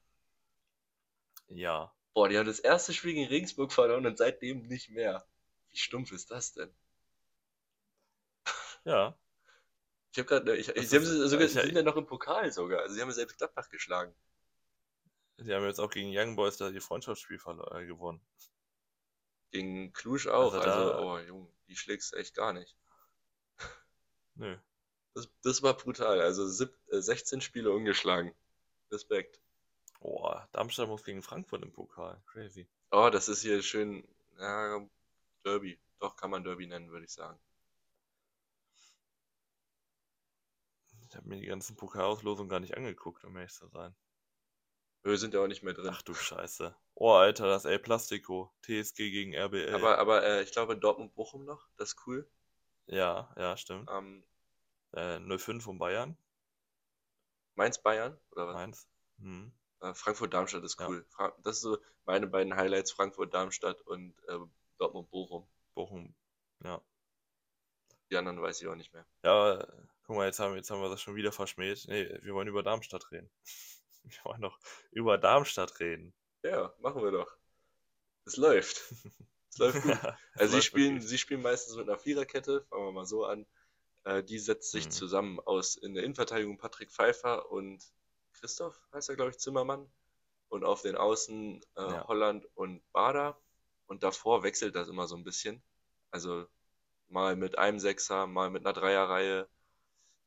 [1.48, 1.94] Ja.
[2.14, 5.28] Boah, die haben das erste Spiel gegen Regensburg verloren und seitdem nicht mehr.
[5.70, 6.74] Wie stumpf ist das denn?
[8.86, 9.18] Ja.
[10.12, 12.82] Ich habe gerade, ich, ich, sie haben sogar, ich, sind ja noch im Pokal sogar.
[12.82, 14.14] Also sie haben selbst Gladbach geschlagen.
[15.38, 17.40] Die haben jetzt auch gegen Young Boys da die Freundschaftsspiel
[17.72, 18.20] äh, gewonnen.
[19.52, 20.54] Gegen Cluj auch.
[20.54, 22.76] Also, also oh Junge, die schlägst echt gar nicht.
[24.36, 24.58] Nö.
[25.14, 26.22] Das, das war brutal.
[26.22, 28.34] Also sieb, äh, 16 Spiele ungeschlagen.
[28.92, 29.40] Respekt.
[30.00, 32.22] Boah, Darmstadt muss gegen Frankfurt im Pokal.
[32.28, 32.68] Crazy.
[32.92, 34.08] Oh, das ist hier schön.
[34.40, 34.86] Ja,
[35.44, 35.80] Derby.
[36.00, 37.38] Doch, kann man Derby nennen, würde ich sagen.
[41.10, 43.96] Ich habe mir die ganzen Pokalauslosungen gar nicht angeguckt, um ehrlich zu sein.
[45.02, 45.90] Wir sind ja auch nicht mehr drin.
[45.92, 46.76] Ach du Scheiße.
[46.94, 48.54] Oh, Alter, das El Plastico.
[48.62, 49.74] TSG gegen RBL.
[49.74, 52.30] Aber, aber äh, ich glaube Dortmund-Bochum noch, das ist cool.
[52.86, 53.90] Ja, ja, stimmt.
[53.92, 54.24] Ähm,
[54.92, 56.16] äh, 05 um Bayern.
[57.56, 58.56] Mainz-Bayern, oder was?
[58.56, 58.88] Mainz.
[59.20, 59.52] Hm.
[59.80, 61.06] Äh, Frankfurt-Darmstadt ist cool.
[61.18, 61.34] Ja.
[61.44, 64.38] das sind so meine beiden Highlights, Frankfurt-Darmstadt und äh,
[64.78, 65.48] Dortmund-Bochum.
[65.74, 66.14] Bochum,
[66.64, 66.82] ja.
[68.12, 69.06] Die anderen weiß ich auch nicht mehr.
[69.24, 69.66] Ja,
[70.10, 71.86] guck mal, jetzt haben, jetzt haben wir das schon wieder verschmäht.
[71.88, 73.30] Nee, wir wollen über Darmstadt reden.
[74.02, 74.58] Wir wollen noch
[74.90, 76.16] über Darmstadt reden.
[76.42, 77.32] Ja, machen wir doch.
[78.26, 78.92] Es läuft.
[79.52, 80.00] Es läuft gut.
[80.34, 83.46] also sie spielen, sie spielen meistens mit einer Viererkette, fangen wir mal so an.
[84.06, 84.92] Äh, die setzt sich mhm.
[84.92, 87.84] zusammen aus in der Innenverteidigung Patrick Pfeiffer und
[88.34, 89.92] Christoph, heißt er, glaube ich, Zimmermann.
[90.48, 92.08] Und auf den Außen äh, ja.
[92.08, 93.40] Holland und Bader.
[93.86, 95.62] Und davor wechselt das immer so ein bisschen.
[96.10, 96.48] Also
[97.10, 99.48] mal mit einem Sechser, mal mit einer Dreierreihe,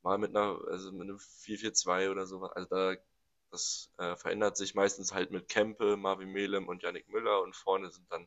[0.03, 2.42] mal mit einer, also mit einem 4-4-2 oder so.
[2.44, 2.96] Also da
[3.53, 7.90] das äh, verändert sich meistens halt mit Kempe, Marvin Melem und Yannick Müller und vorne
[7.90, 8.26] sind dann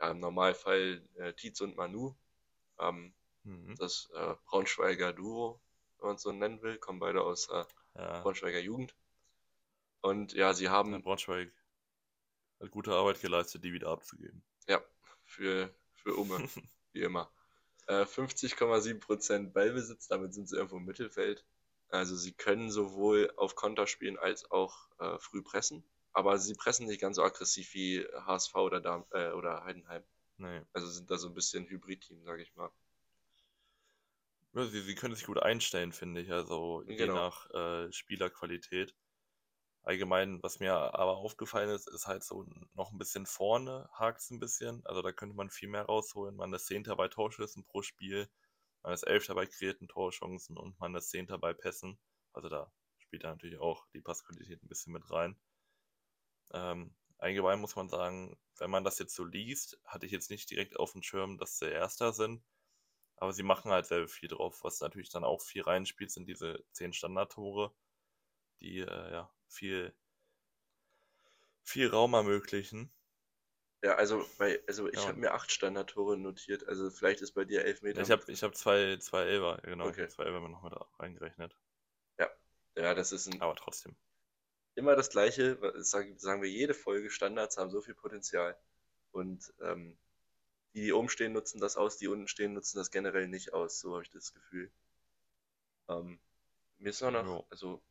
[0.00, 2.16] ja, im Normalfall äh, Tietz und Manu.
[2.78, 3.12] Ähm,
[3.44, 3.76] mhm.
[3.76, 5.60] Das äh, Braunschweiger Duo,
[5.98, 8.20] wenn man es so nennen will, kommen beide aus äh, ja.
[8.22, 8.96] Braunschweiger Jugend.
[10.00, 10.92] Und ja, sie haben.
[10.92, 11.52] Ja, Braunschweig
[12.60, 14.42] hat gute Arbeit geleistet, die wieder abzugeben.
[14.66, 14.82] Ja,
[15.24, 16.38] für, für Umme,
[16.92, 17.30] wie immer.
[17.88, 21.44] 50,7% äh, Ballbesitz, damit sind sie irgendwo im Mittelfeld.
[21.88, 26.86] Also sie können sowohl auf Konter spielen als auch äh, früh pressen, aber sie pressen
[26.86, 30.02] nicht ganz so aggressiv wie HSV oder, Darm, äh, oder Heidenheim.
[30.36, 30.62] Nee.
[30.72, 32.70] Also sind da so ein bisschen Hybrid-Team, sage ich mal.
[34.54, 36.98] Ja, sie, sie können sich gut einstellen, finde ich, also genau.
[36.98, 38.94] je nach äh, Spielerqualität.
[39.88, 44.30] Allgemein, was mir aber aufgefallen ist, ist halt so noch ein bisschen vorne hakt es
[44.30, 44.84] ein bisschen.
[44.84, 46.36] Also da könnte man viel mehr rausholen.
[46.36, 48.28] Man ist Zehnter bei Torschüssen pro Spiel.
[48.82, 51.98] Man ist Elfter bei kreierten Torchancen und man ist Zehnter bei Pässen.
[52.34, 55.40] Also da spielt da natürlich auch die Passqualität ein bisschen mit rein.
[56.52, 60.50] Ähm, allgemein muss man sagen, wenn man das jetzt so liest, hatte ich jetzt nicht
[60.50, 62.44] direkt auf dem Schirm, dass sie Erster sind.
[63.16, 66.62] Aber sie machen halt sehr viel drauf, was natürlich dann auch viel reinspielt, sind diese
[66.72, 67.72] zehn Standardtore,
[68.60, 69.92] die äh, ja viel,
[71.64, 72.90] viel Raum ermöglichen.
[73.82, 75.06] Ja, also, bei, also ich ja.
[75.06, 78.00] habe mir acht Standardtore notiert, also vielleicht ist bei dir elf Meter.
[78.00, 80.08] Ich habe ich hab zwei, zwei Elfer, genau, okay.
[80.08, 81.56] zwei Elfer noch mit reingerechnet.
[82.18, 82.28] Ja,
[82.76, 83.40] ja, das ist ein.
[83.40, 83.94] Aber trotzdem.
[84.74, 88.58] Immer das Gleiche, sagen, sagen wir jede Folge, Standards haben so viel Potenzial.
[89.12, 89.96] Und ähm,
[90.74, 93.80] die, die oben stehen, nutzen das aus, die unten stehen, nutzen das generell nicht aus,
[93.80, 94.70] so habe ich das Gefühl.
[95.88, 96.18] Ähm,
[96.78, 97.46] mir ist auch noch, jo.
[97.50, 97.82] also,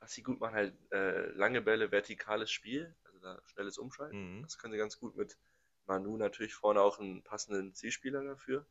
[0.00, 4.38] was sie gut machen, halt äh, lange Bälle, vertikales Spiel, da schnelles Umschalten.
[4.38, 4.42] Mhm.
[4.42, 5.38] Das können sie ganz gut mit
[5.86, 8.66] Manu natürlich vorne auch einen passenden Zielspieler dafür.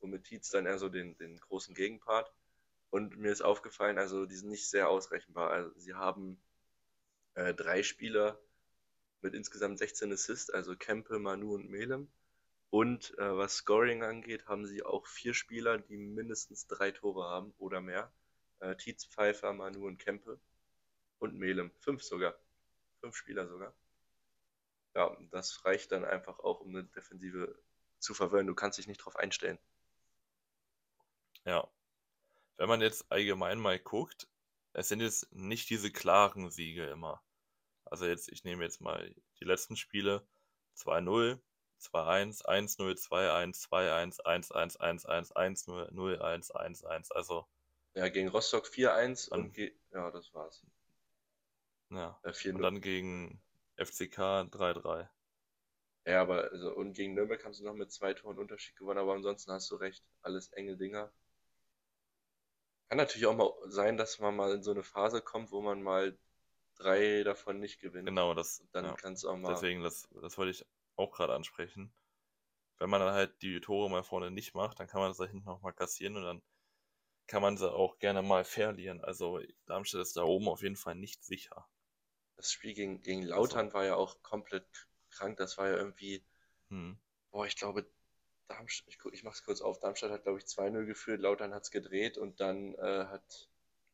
[0.00, 2.32] Und mit Tietz dann eher so den, den großen Gegenpart.
[2.90, 5.50] Und mir ist aufgefallen, also die sind nicht sehr ausrechenbar.
[5.50, 6.40] Also sie haben
[7.34, 8.38] äh, drei Spieler
[9.22, 12.08] mit insgesamt 16 Assists, also Kempe, Manu und Melem.
[12.70, 17.54] Und äh, was Scoring angeht, haben sie auch vier Spieler, die mindestens drei Tore haben
[17.58, 18.12] oder mehr.
[18.58, 20.38] Äh, Tietz, Pfeiffer, Manu und Kempe.
[21.18, 21.70] Und Melem.
[21.80, 22.34] Fünf sogar.
[23.00, 23.74] Fünf Spieler sogar.
[24.94, 27.58] Ja, das reicht dann einfach auch, um eine Defensive
[27.98, 28.46] zu verwirren.
[28.46, 29.58] Du kannst dich nicht drauf einstellen.
[31.44, 31.68] Ja.
[32.56, 34.28] Wenn man jetzt allgemein mal guckt,
[34.72, 37.22] es sind jetzt nicht diese klaren Siege immer.
[37.84, 40.26] Also jetzt, ich nehme jetzt mal die letzten Spiele.
[40.76, 41.38] 2-0,
[41.80, 47.12] 2-1, 1-0, 2-1, 2-1, 1-1, 1-1, 1-0, 0-1, 1-1.
[47.12, 47.46] Also.
[47.94, 50.64] Ja, gegen Rostock 4-1 und ge ja, das war's.
[51.90, 52.18] Ja.
[52.22, 53.40] Äh, und dann gegen
[53.76, 55.08] FCK 3-3.
[56.06, 59.14] Ja, aber also, und gegen Nürnberg haben sie noch mit zwei Toren Unterschied gewonnen, aber
[59.14, 60.04] ansonsten hast du recht.
[60.22, 61.10] Alles enge Dinger.
[62.88, 65.82] Kann natürlich auch mal sein, dass man mal in so eine Phase kommt, wo man
[65.82, 66.18] mal
[66.76, 68.06] drei davon nicht gewinnt.
[68.06, 68.62] Genau, das.
[68.72, 68.94] Dann ja.
[68.94, 69.54] kann es auch mal.
[69.54, 70.66] Deswegen, das, das wollte ich
[70.96, 71.92] auch gerade ansprechen.
[72.78, 75.24] Wenn man dann halt die Tore mal vorne nicht macht, dann kann man das da
[75.24, 76.42] hinten auch mal kassieren und dann
[77.26, 79.02] kann man sie auch gerne mal verlieren.
[79.02, 81.66] Also Darmstadt ist da oben auf jeden Fall nicht sicher.
[82.36, 83.74] Das Spiel gegen, gegen Lautern also.
[83.74, 84.66] war ja auch komplett
[85.10, 85.36] krank.
[85.36, 86.24] Das war ja irgendwie,
[86.68, 86.98] hm.
[87.30, 87.86] boah, ich glaube,
[88.48, 92.18] Darmstadt, ich, ich mach's kurz auf, Darmstadt hat, glaube ich, 2-0 geführt, Lautern hat's gedreht
[92.18, 93.48] und dann äh, hat,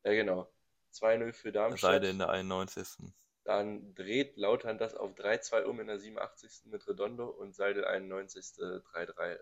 [0.05, 0.51] ja genau,
[0.93, 1.93] 2-0 für Darmstadt.
[1.93, 3.13] Seide in der 91.
[3.45, 6.67] Dann dreht Lautern das auf 3-2 um in der 87.
[6.67, 8.45] mit Redondo und Seidel 91.
[8.59, 9.33] 3-3.
[9.33, 9.39] Äh,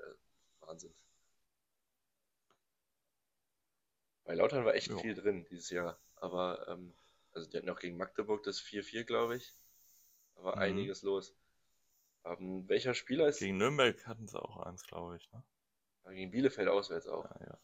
[0.60, 0.94] Wahnsinn.
[4.28, 4.98] Bei Lautern war echt jo.
[4.98, 5.98] viel drin dieses Jahr.
[6.16, 6.92] Aber, ähm,
[7.32, 9.54] also die hatten auch gegen Magdeburg das 4-4, glaube ich.
[10.34, 10.62] War mhm.
[10.62, 11.34] einiges los.
[12.26, 13.38] Ähm, welcher Spieler ist.
[13.38, 15.32] Gegen Nürnberg hatten sie auch eins, glaube ich.
[15.32, 15.42] Ne?
[16.04, 17.24] Ja, gegen Bielefeld auswärts auch.
[17.24, 17.58] Ja, ja.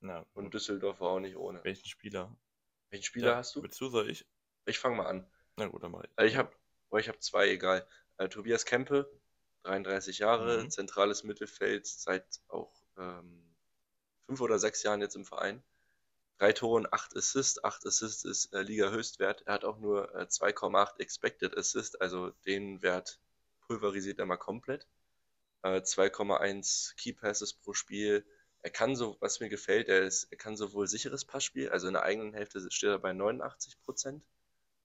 [0.00, 1.62] Na, und Düsseldorf war auch nicht ohne.
[1.62, 2.36] Welchen Spieler?
[2.90, 3.62] Welchen Spieler ja, hast du?
[3.62, 4.26] Willst du, soll ich?
[4.66, 5.24] Ich fange mal an.
[5.56, 6.10] Na gut, dann mach ich.
[6.16, 6.50] Also ich habe
[6.90, 7.86] oh, ich hab zwei, egal.
[8.16, 9.08] Äh, Tobias Kempe,
[9.62, 10.70] 33 Jahre, mhm.
[10.70, 13.44] zentrales Mittelfeld, seit auch ähm,
[14.26, 15.62] fünf oder sechs Jahren jetzt im Verein.
[16.38, 17.62] Drei Tore und acht Assists.
[17.62, 19.42] Acht Assists ist äh, Liga-Höchstwert.
[19.46, 23.20] Er hat auch nur äh, 2,8 Expected Assist, also den Wert
[23.66, 24.86] pulverisiert er mal komplett.
[25.62, 28.26] Äh, 2,1 Key Passes pro Spiel.
[28.62, 31.92] Er kann so, was mir gefällt, er, ist, er kann sowohl sicheres Passspiel, also in
[31.92, 34.24] der eigenen Hälfte steht er bei 89 Prozent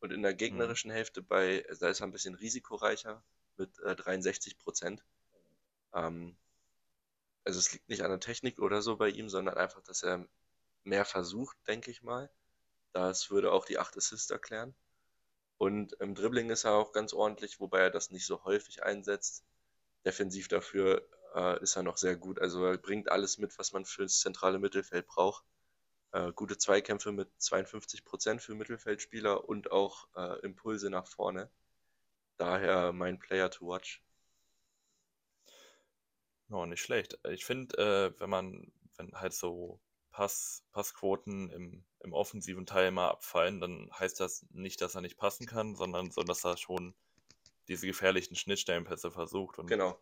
[0.01, 0.95] und in der gegnerischen mhm.
[0.95, 3.23] Hälfte bei, da ist er ein bisschen risikoreicher
[3.57, 5.03] mit äh, 63 Prozent.
[5.93, 6.35] Ähm,
[7.45, 10.27] also es liegt nicht an der Technik oder so bei ihm, sondern einfach, dass er
[10.89, 12.29] mehr versucht, denke ich mal.
[12.91, 14.75] Das würde auch die 8 Assists erklären.
[15.57, 19.45] Und im Dribbling ist er auch ganz ordentlich, wobei er das nicht so häufig einsetzt.
[20.05, 22.39] Defensiv dafür äh, ist er noch sehr gut.
[22.39, 25.43] Also er bringt alles mit, was man für das zentrale Mittelfeld braucht.
[26.11, 31.49] Äh, gute Zweikämpfe mit 52 Prozent für Mittelfeldspieler und auch äh, Impulse nach vorne.
[32.37, 34.01] Daher mein Player to watch.
[36.49, 37.19] Oh, nicht schlecht.
[37.29, 39.79] Ich finde, äh, wenn man, wenn halt so
[40.19, 45.17] Pass, Passquoten im, im offensiven Teil mal abfallen, dann heißt das nicht, dass er nicht
[45.17, 46.93] passen kann, sondern so, dass er schon
[47.69, 49.59] diese gefährlichen Schnittstellenpässe versucht.
[49.59, 49.97] Und genau,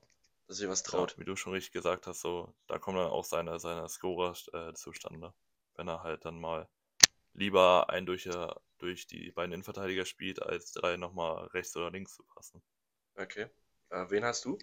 [0.47, 1.11] dass er was traut.
[1.11, 4.36] Ja, wie du schon richtig gesagt hast, so, da kommen dann auch seine, seine Scorer
[4.53, 5.34] äh, zustande
[5.78, 6.68] wenn er halt dann mal
[7.34, 12.15] lieber ein durch, äh, durch die beiden Innenverteidiger spielt, als drei nochmal rechts oder links
[12.15, 12.61] zu passen.
[13.15, 13.47] Okay.
[13.89, 14.57] Äh, wen hast du?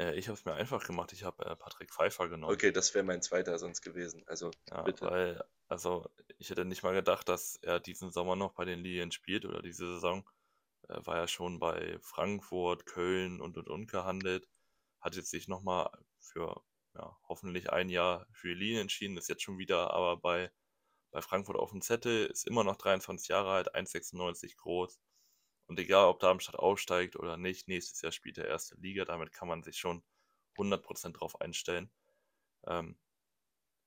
[0.00, 1.12] Äh, ich habe es mir einfach gemacht.
[1.12, 2.52] Ich habe äh, Patrick Pfeiffer genommen.
[2.52, 4.22] Okay, das wäre mein zweiter sonst gewesen.
[4.26, 5.04] Also ja, bitte.
[5.04, 9.12] Weil, also ich hätte nicht mal gedacht, dass er diesen Sommer noch bei den Lilien
[9.12, 10.28] spielt oder diese Saison.
[10.88, 14.48] Er war ja schon bei Frankfurt, Köln und und und gehandelt.
[15.00, 16.62] Hat jetzt sich nochmal für
[16.94, 20.50] ja, hoffentlich ein Jahr für Lilien entschieden, ist jetzt schon wieder aber bei,
[21.12, 24.98] bei Frankfurt auf dem Zettel, ist immer noch 23 Jahre alt, 1,96 groß.
[25.70, 29.46] Und egal, ob Darmstadt aufsteigt oder nicht, nächstes Jahr spielt er erste Liga, damit kann
[29.46, 30.02] man sich schon
[30.56, 31.92] 100% drauf einstellen.
[32.66, 32.98] Ähm,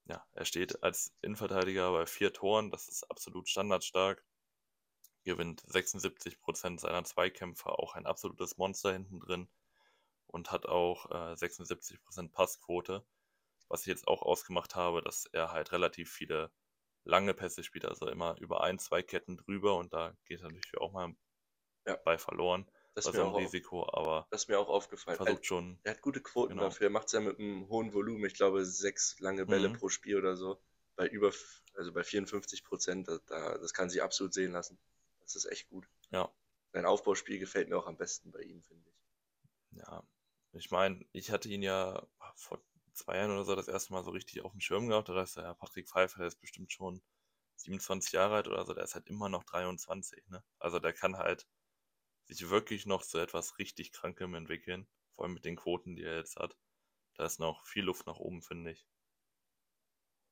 [0.05, 4.23] ja, er steht als Innenverteidiger bei vier Toren, das ist absolut standardstark.
[5.25, 9.49] Gewinnt 76% seiner Zweikämpfe, auch ein absolutes Monster hinten drin
[10.27, 13.05] und hat auch äh, 76% Passquote.
[13.67, 16.49] Was ich jetzt auch ausgemacht habe, dass er halt relativ viele
[17.03, 20.93] lange Pässe spielt, also immer über ein, zwei Ketten drüber und da geht natürlich auch
[20.93, 21.13] mal
[21.85, 21.95] ja.
[21.95, 22.69] bei verloren.
[22.95, 25.17] Das ist auch Risiko, aber das ist mir auch aufgefallen.
[25.17, 25.79] Versucht er, schon.
[25.83, 26.63] Er hat gute Quoten genau.
[26.63, 26.87] dafür.
[26.87, 28.23] Er macht es ja mit einem hohen Volumen.
[28.25, 29.73] Ich glaube, sechs lange Bälle mhm.
[29.73, 30.61] pro Spiel oder so.
[30.95, 31.31] Bei über,
[31.73, 34.77] also bei 54 Prozent, da, das kann sich absolut sehen lassen.
[35.21, 35.87] Das ist echt gut.
[36.11, 36.31] Ja.
[36.71, 39.79] Sein Aufbauspiel gefällt mir auch am besten bei ihm, finde ich.
[39.79, 40.03] Ja,
[40.51, 42.05] ich meine, ich hatte ihn ja
[42.35, 42.61] vor
[42.93, 45.09] zwei Jahren oder so das erste Mal so richtig auf dem Schirm gehabt.
[45.09, 47.01] Da dachte ich, ja, Patrick Pfeiffer, der ist bestimmt schon
[47.55, 50.43] 27 Jahre alt oder so, der ist halt immer noch 23, ne?
[50.59, 51.47] Also der kann halt
[52.25, 54.87] sich wirklich noch zu etwas richtig Krankem entwickeln.
[55.15, 56.57] Vor allem mit den Quoten, die er jetzt hat.
[57.15, 58.87] Da ist noch viel Luft nach oben, finde ich.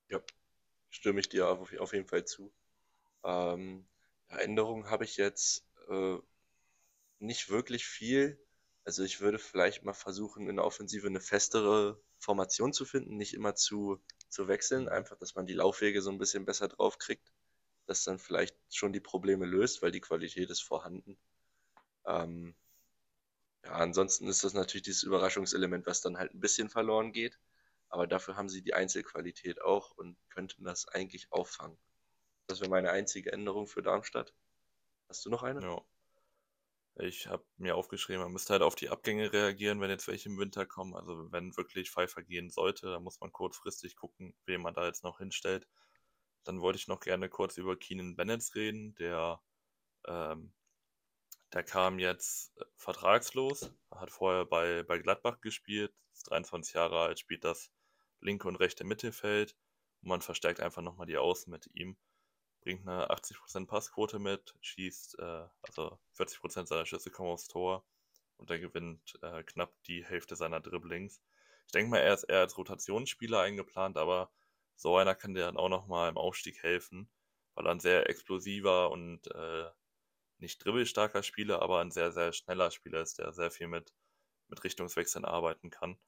[0.10, 0.22] Ja,
[0.89, 2.54] stimme ich dir auf, auf jeden Fall zu.
[3.24, 3.88] Ähm,
[4.30, 6.18] Änderungen habe ich jetzt äh,
[7.20, 8.39] nicht wirklich viel.
[8.84, 13.34] Also ich würde vielleicht mal versuchen, in der Offensive eine festere Formation zu finden, nicht
[13.34, 17.32] immer zu, zu wechseln, einfach, dass man die Laufwege so ein bisschen besser drauf kriegt,
[17.86, 21.18] das dann vielleicht schon die Probleme löst, weil die Qualität ist vorhanden.
[22.06, 22.56] Ähm,
[23.64, 27.39] ja, ansonsten ist das natürlich dieses Überraschungselement, was dann halt ein bisschen verloren geht,
[27.89, 31.78] aber dafür haben sie die Einzelqualität auch und könnten das eigentlich auffangen.
[32.47, 34.34] Das wäre meine einzige Änderung für Darmstadt.
[35.08, 35.62] Hast du noch eine?
[35.62, 35.82] Ja.
[36.95, 40.38] Ich habe mir aufgeschrieben, man müsste halt auf die Abgänge reagieren, wenn jetzt welche im
[40.38, 40.95] Winter kommen.
[40.95, 45.04] Also wenn wirklich Pfeiffer gehen sollte, dann muss man kurzfristig gucken, wen man da jetzt
[45.04, 45.68] noch hinstellt.
[46.43, 49.41] Dann wollte ich noch gerne kurz über Keenan Bennett reden, der,
[50.06, 50.54] ähm,
[51.54, 57.20] der kam jetzt äh, vertragslos, hat vorher bei, bei Gladbach gespielt, ist 23 Jahre alt,
[57.20, 57.72] spielt das
[58.20, 59.56] linke und rechte Mittelfeld
[60.02, 61.97] und man verstärkt einfach nochmal die Außen mit ihm
[62.62, 67.84] bringt eine 80% Passquote mit, schießt, äh, also 40% seiner Schüsse kommen aufs Tor
[68.38, 71.22] und er gewinnt äh, knapp die Hälfte seiner Dribblings.
[71.66, 74.32] Ich denke mal, er ist eher als Rotationsspieler eingeplant, aber
[74.76, 77.10] so einer kann dir dann auch nochmal im Aufstieg helfen,
[77.56, 79.70] weil er ein sehr explosiver und äh,
[80.42, 83.94] nicht dribbelstarker Spieler, aber ein sehr, sehr schneller Spieler ist, der sehr viel mit,
[84.50, 86.00] mit Richtungswechseln arbeiten kann.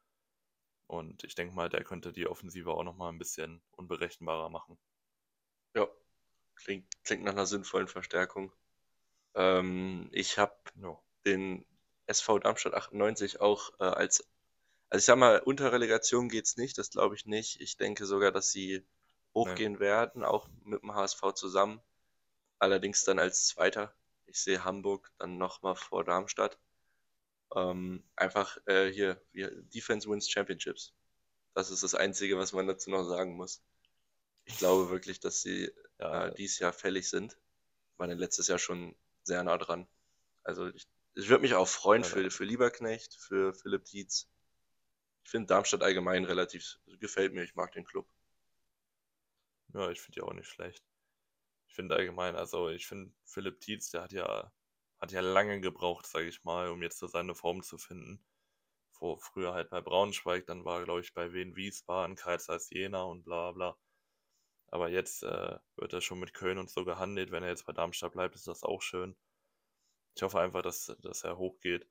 [0.87, 4.79] Und ich denke mal, der könnte die Offensive auch nochmal ein bisschen unberechenbarer machen.
[5.75, 5.87] Ja,
[6.55, 8.53] Klingt, klingt nach einer sinnvollen Verstärkung.
[9.35, 10.99] Ähm, ich habe Ja.
[11.25, 11.65] den
[12.07, 14.21] SV Darmstadt 98 auch äh, als,
[14.89, 17.61] also ich sag mal, unter Relegation geht's nicht, das glaube ich nicht.
[17.61, 18.85] Ich denke sogar, dass sie
[19.35, 21.81] hochgehen werden, auch mit dem HSV zusammen.
[22.59, 23.95] Allerdings dann als Zweiter.
[24.27, 26.59] Ich sehe Hamburg dann nochmal vor Darmstadt.
[27.55, 30.93] Ähm, einfach äh, hier, wir, Defense wins Championships.
[31.53, 33.63] Das ist das Einzige, was man dazu noch sagen muss.
[34.45, 37.37] Ich glaube wirklich, dass sie Ja, äh, dieses Jahr fällig sind.
[37.97, 39.87] War dann letztes Jahr schon sehr nah dran.
[40.43, 44.29] Also ich, ich würde mich auch freuen Ja, für, für Lieberknecht, für Philipp Dietz.
[45.23, 48.07] Ich finde Darmstadt allgemein relativ, gefällt mir, ich mag den Club.
[49.73, 50.83] ja, ich finde die auch nicht schlecht.
[51.73, 54.53] Ich finde allgemein, also ich finde Philipp Tietz, der hat ja,
[55.01, 58.23] hat ja lange gebraucht, sage ich mal, um jetzt so seine Form zu finden.
[58.91, 63.23] Vor, früher halt bei Braunschweig, dann war, glaube ich, bei Wien Wiesbaden, Karlsruhe Jena und
[63.23, 63.75] bla bla.
[64.67, 67.31] Aber jetzt äh, wird er schon mit Köln und so gehandelt.
[67.31, 69.15] Wenn er jetzt bei Darmstadt bleibt, ist das auch schön.
[70.15, 71.87] Ich hoffe einfach, dass, dass er hochgeht.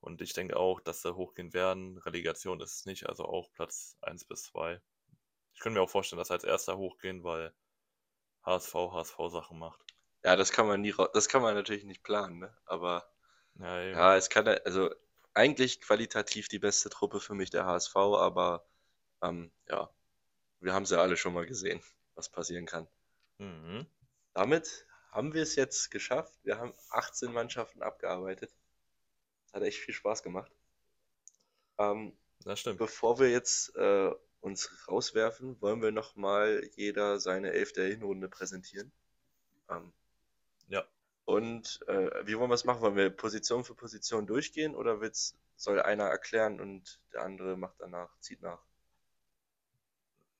[0.00, 1.98] Und ich denke auch, dass er hochgehen werden.
[1.98, 4.80] Relegation ist es nicht, also auch Platz 1 bis 2.
[5.52, 7.54] Ich könnte mir auch vorstellen, dass er als erster hochgehen, weil
[8.46, 9.80] HSV HSV-Sachen macht.
[10.24, 12.56] Ja, das kann man nie, das kann man natürlich nicht planen, ne?
[12.66, 13.08] Aber
[13.58, 14.90] Ja, ja, es kann, also
[15.34, 18.66] eigentlich qualitativ die beste Truppe für mich der HSV, aber
[19.22, 19.90] ähm, ja,
[20.60, 21.82] wir haben es ja alle schon mal gesehen,
[22.14, 22.88] was passieren kann.
[23.38, 23.86] Mhm.
[24.34, 26.38] Damit haben wir es jetzt geschafft.
[26.44, 28.54] Wir haben 18 Mannschaften abgearbeitet.
[29.52, 30.52] Hat echt viel Spaß gemacht.
[31.78, 32.78] Ähm, Das stimmt.
[32.78, 34.10] bevor wir jetzt äh,
[34.46, 38.92] uns rauswerfen, wollen wir nochmal jeder seine Elf der Hinrunde präsentieren.
[39.70, 39.92] Ähm,
[40.68, 40.86] Ja.
[41.26, 42.80] und äh, wie wollen wir es machen?
[42.80, 47.76] Wollen wir Position für Position durchgehen oder wird's, soll einer erklären und der andere macht
[47.80, 48.64] danach, zieht nach?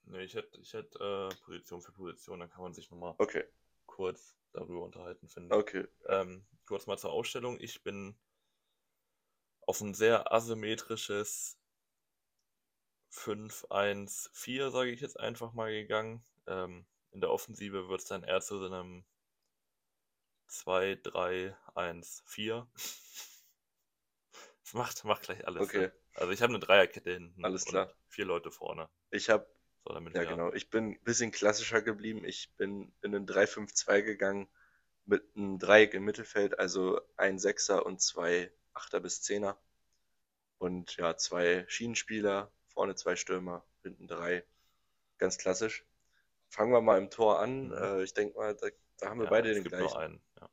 [0.04, 3.44] Nee, ich hätte ich hätt, äh, Position für Position, dann kann man sich nochmal Okay,
[3.86, 5.60] kurz darüber unterhalten, finde ich.
[5.60, 5.86] okay.
[6.08, 7.58] Ähm, kurz mal zur Ausstellung.
[7.60, 8.16] Ich bin
[9.66, 11.55] auf ein sehr asymmetrisches
[13.16, 16.22] 5-1-4, sage ich jetzt einfach mal, gegangen.
[16.46, 19.04] Ähm, in der Offensive wird es dann eher zu so einem
[20.48, 22.66] 2-3-1-4.
[24.64, 25.78] Das macht, macht gleich alles Okay.
[25.78, 25.92] Sinn.
[26.14, 27.92] Also ich habe eine Dreierkette hinten Alles klar.
[28.08, 28.88] vier Leute vorne.
[29.10, 29.46] Ich habe
[29.84, 30.52] So, damit Ja, wir genau.
[30.52, 32.24] Ich bin ein bisschen klassischer geblieben.
[32.24, 34.48] Ich bin in ein 3-5-2 gegangen
[35.04, 39.56] mit einem Dreieck im Mittelfeld, also ein Sechser und zwei Achter bis Zehner.
[40.58, 44.44] Und ja, zwei Schienenspieler, vorne zwei Stürmer, hinten drei.
[45.16, 45.86] Ganz klassisch.
[46.50, 47.68] Fangen wir mal im Tor an.
[47.68, 47.72] Mhm.
[47.72, 48.68] Äh, ich denke mal, da,
[48.98, 49.94] da haben wir ja, beide es den gibt gleichen.
[49.94, 50.22] nur einen.
[50.38, 50.50] Ja.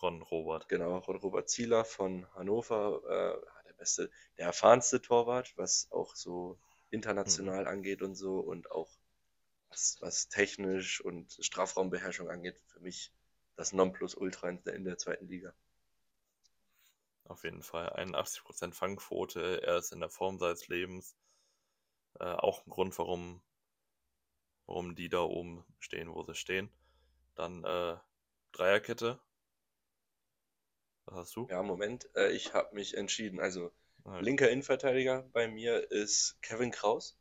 [0.00, 0.68] Ron Robert.
[0.68, 6.60] Genau, Ron Robert Zieler von Hannover, äh, der beste, der erfahrenste Torwart, was auch so
[6.90, 8.90] international angeht und so und auch
[9.70, 13.12] was, was technisch und Strafraumbeherrschung angeht, für mich
[13.56, 15.52] das Nonplusultra in der, in der zweiten Liga.
[17.24, 17.92] Auf jeden Fall.
[17.94, 21.16] 81% Fangquote, er ist in der Form seines Lebens.
[22.18, 23.42] Äh, auch ein Grund, warum,
[24.66, 26.68] warum die da oben stehen, wo sie stehen.
[27.36, 27.96] Dann äh,
[28.52, 29.20] Dreierkette.
[31.06, 31.48] Was hast du?
[31.48, 33.38] Ja, Moment, äh, ich habe mich entschieden.
[33.38, 33.72] Also,
[34.04, 37.16] Ah, linker Innenverteidiger bei mir ist Kevin Kraus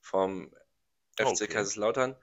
[0.00, 0.50] vom
[1.16, 1.46] FC Okay.
[1.48, 2.16] Kaiserslautern.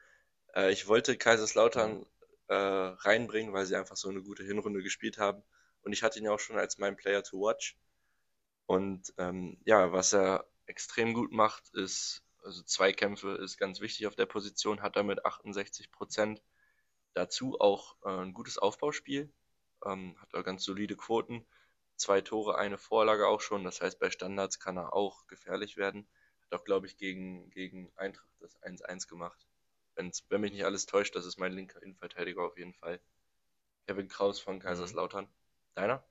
[0.55, 2.05] Äh, ich wollte Kaiserslautern
[2.47, 5.43] äh, reinbringen, weil sie einfach so eine gute Hinrunde gespielt haben.
[5.81, 7.77] Und ich hatte ihn ja auch schon als mein Player to watch.
[8.65, 14.15] Und ähm, ja, was er extrem gut macht, ist, also Zweikämpfe ist ganz wichtig auf
[14.15, 16.43] der Position, hat damit 68 Prozent.
[17.13, 19.31] Dazu auch äh, ein gutes Aufbauspiel,
[19.85, 21.45] ähm, hat auch ganz solide Quoten.
[21.95, 23.63] Zwei Tore, eine Vorlage auch schon.
[23.63, 26.07] Das heißt, bei Standards kann er auch gefährlich werden.
[26.43, 29.47] Hat auch, glaube ich, gegen, gegen Eintracht das 1-1 gemacht.
[29.95, 33.01] Wenn's, wenn mich nicht alles täuscht, das ist mein linker Innenverteidiger auf jeden Fall.
[33.87, 35.27] Kevin Kraus von Kaiserslautern.
[35.77, 36.03] Deiner?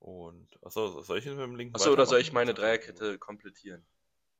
[0.00, 3.86] Und, achso, soll ich mit dem linken Achso, oder soll ich meine Dreierkette komplettieren?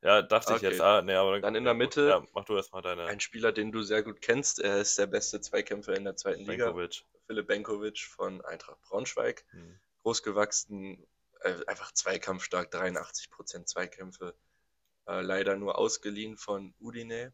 [0.02, 0.70] Ja, dachte ich Okay.
[0.70, 0.80] jetzt.
[0.80, 1.74] Ah, nee, aber Dann in ja, der.
[1.74, 4.58] Mitte Ja, mach du erstmal deine Ein Spieler, den du sehr gut kennst.
[4.58, 6.66] Er ist der beste Zweikämpfer in der zweiten Liga.
[6.66, 7.04] Benkovic.
[7.28, 9.44] Philipp Benkovic von Eintracht Braunschweig.
[9.52, 9.78] Hm.
[10.02, 11.06] Großgewachsen,
[11.40, 14.34] äh, einfach zweikampfstark, 83% Zweikämpfe.
[15.06, 17.32] Äh, leider nur ausgeliehen von Udine.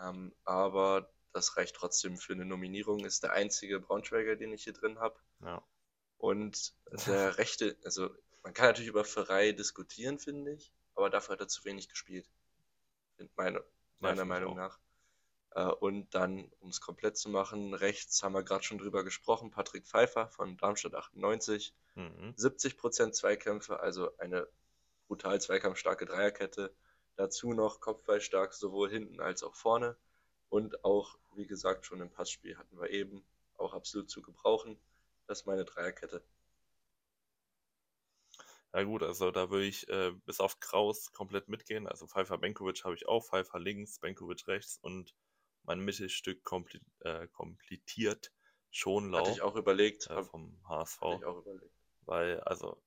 [0.00, 3.04] Ähm, aber das reicht trotzdem für eine Nominierung.
[3.04, 5.16] Ist der einzige Braunschweiger, den ich hier drin habe.
[5.44, 5.62] Ja.
[6.18, 6.74] Und
[7.06, 8.10] der rechte, also
[8.42, 12.28] man kann natürlich über Ferrei diskutieren, finde ich, aber dafür hat er zu wenig gespielt.
[13.36, 13.62] Meine,
[14.00, 14.56] meiner ich Meinung auch.
[14.56, 14.78] nach.
[15.50, 19.50] Äh, und dann, um es komplett zu machen, rechts haben wir gerade schon drüber gesprochen,
[19.50, 21.74] Patrick Pfeiffer von Darmstadt 98.
[21.94, 22.34] Mhm.
[22.36, 24.48] 70% Zweikämpfe, also eine
[25.08, 26.74] brutal zweikampfstarke Dreierkette.
[27.18, 29.96] Dazu noch kopfballstark, sowohl hinten als auch vorne.
[30.50, 33.24] Und auch, wie gesagt, schon im Passspiel hatten wir eben,
[33.56, 34.78] auch absolut zu gebrauchen.
[35.26, 36.22] Das ist meine Dreierkette.
[38.72, 41.88] Ja gut, also da würde ich äh, bis auf Kraus komplett mitgehen.
[41.88, 45.12] Also Pfeiffer Benkovic habe ich auch, Pfeiffer links, Benkovic rechts und
[45.64, 48.30] mein Mittelstück kompli äh, komplettiert
[48.70, 51.00] Schonlau Hatte ich auch überlegt, äh, vom HSV.
[51.00, 51.74] hatte ich auch überlegt.
[52.02, 52.80] Weil, also,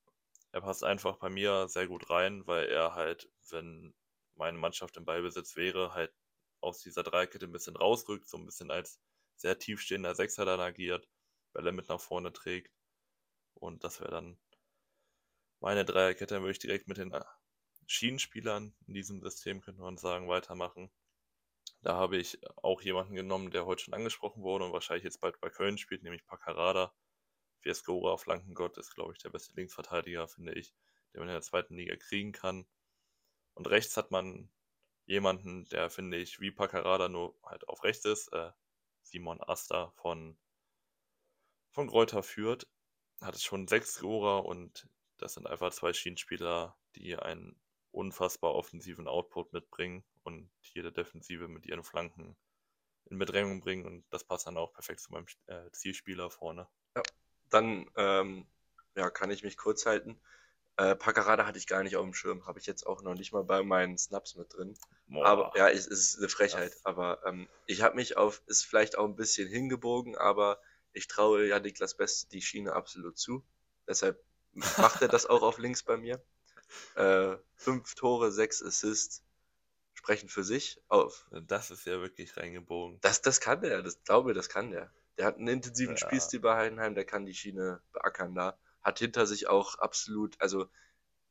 [0.54, 3.94] er passt einfach bei mir sehr gut rein, weil er halt, wenn
[4.42, 6.12] meine Mannschaft im Ballbesitz wäre, halt
[6.62, 9.00] aus dieser Dreikette ein bisschen rausrückt, so ein bisschen als
[9.36, 11.08] sehr tiefstehender Sechser dann agiert,
[11.54, 12.74] Bälle mit nach vorne trägt.
[13.54, 14.40] Und das wäre dann
[15.60, 16.34] meine Dreierkette.
[16.34, 17.24] Dann würde ich direkt mit den äh,
[17.86, 20.92] Schienenspielern in diesem System, könnte man sagen, weitermachen.
[21.84, 25.40] Da habe ich auch jemanden genommen, der heute schon angesprochen wurde und wahrscheinlich jetzt bald
[25.40, 26.94] bei Köln spielt, nämlich Paccarada.
[27.60, 30.74] Fiescora, Flankengott, ist, glaube ich, der beste Linksverteidiger, finde ich,
[31.14, 32.66] den man in der zweiten Liga kriegen kann.
[33.54, 34.50] Und rechts hat man
[35.06, 38.52] jemanden, der, finde ich, wie Paccarada nur halt auf rechts ist, äh,
[39.02, 40.38] Simon Asta von,
[41.72, 42.68] von Greuther führt.
[43.20, 44.88] Hat schon sechs Scorer und
[45.18, 47.60] das sind einfach zwei Schienenspieler, die einen
[47.92, 52.36] unfassbar offensiven Output mitbringen und jede Defensive mit ihren Flanken
[53.06, 56.68] in Bedrängung bringen und das passt dann auch perfekt zu meinem äh, Zielspieler vorne.
[57.50, 58.48] Dann ähm,
[58.96, 60.20] ja, kann ich mich kurz halten.
[60.78, 63.34] Äh, Paccarada hatte ich gar nicht auf dem Schirm, habe ich jetzt auch noch nicht
[63.34, 64.74] mal bei meinen Snaps mit drin.
[65.08, 65.26] Boah.
[65.26, 66.72] Aber ja, es ist eine Frechheit.
[66.74, 70.60] Das- Aber ähm, ich habe mich auf, ist vielleicht auch ein bisschen hingebogen, aber
[70.94, 73.44] ich traue ja Niklas Best die Schiene absolut zu.
[73.88, 76.22] Deshalb macht er das auch auf links bei mir.
[76.96, 79.24] Äh, fünf Tore, sechs Assists
[79.94, 81.28] sprechen für sich auf.
[81.48, 82.98] Das ist ja wirklich reingebogen.
[83.02, 84.92] Das, das kann der, das glaube, das kann der.
[85.18, 86.08] Der hat einen intensiven Ja.
[86.08, 88.58] Spielstil bei Heidenheim, der kann die Schiene beackern da.
[88.84, 90.68] Hat hinter sich auch absolut, also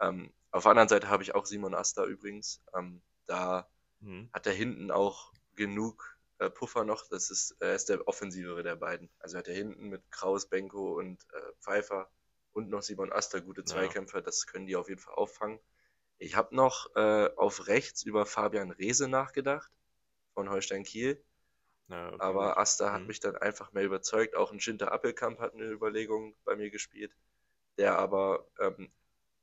[0.00, 2.62] ähm, auf der anderen Seite habe ich auch Simon Asta übrigens.
[2.74, 3.68] Ähm, da
[4.02, 4.22] Hm.
[4.32, 7.08] hat er hinten auch genug äh, Puffer noch.
[7.08, 9.10] Das ist, er ist der offensivere der beiden.
[9.18, 12.10] Also hat er hinten mit Kraus, Benko und äh, Pfeiffer
[12.52, 13.64] und noch Simon Asta gute Ja.
[13.64, 14.22] Zweikämpfer.
[14.22, 15.60] Das können die auf jeden Fall auffangen.
[16.18, 19.70] Ich habe noch äh, auf rechts über Fabian Reese nachgedacht
[20.34, 21.22] von Holstein Kiel.
[21.88, 22.56] Ja, okay, Aber.
[22.58, 23.08] Asta hat Mhm.
[23.08, 24.36] mich dann einfach mehr überzeugt.
[24.36, 27.16] Auch ein Schinter Appelkamp hat eine Überlegung bei mir gespielt,
[27.78, 28.90] der aber ähm,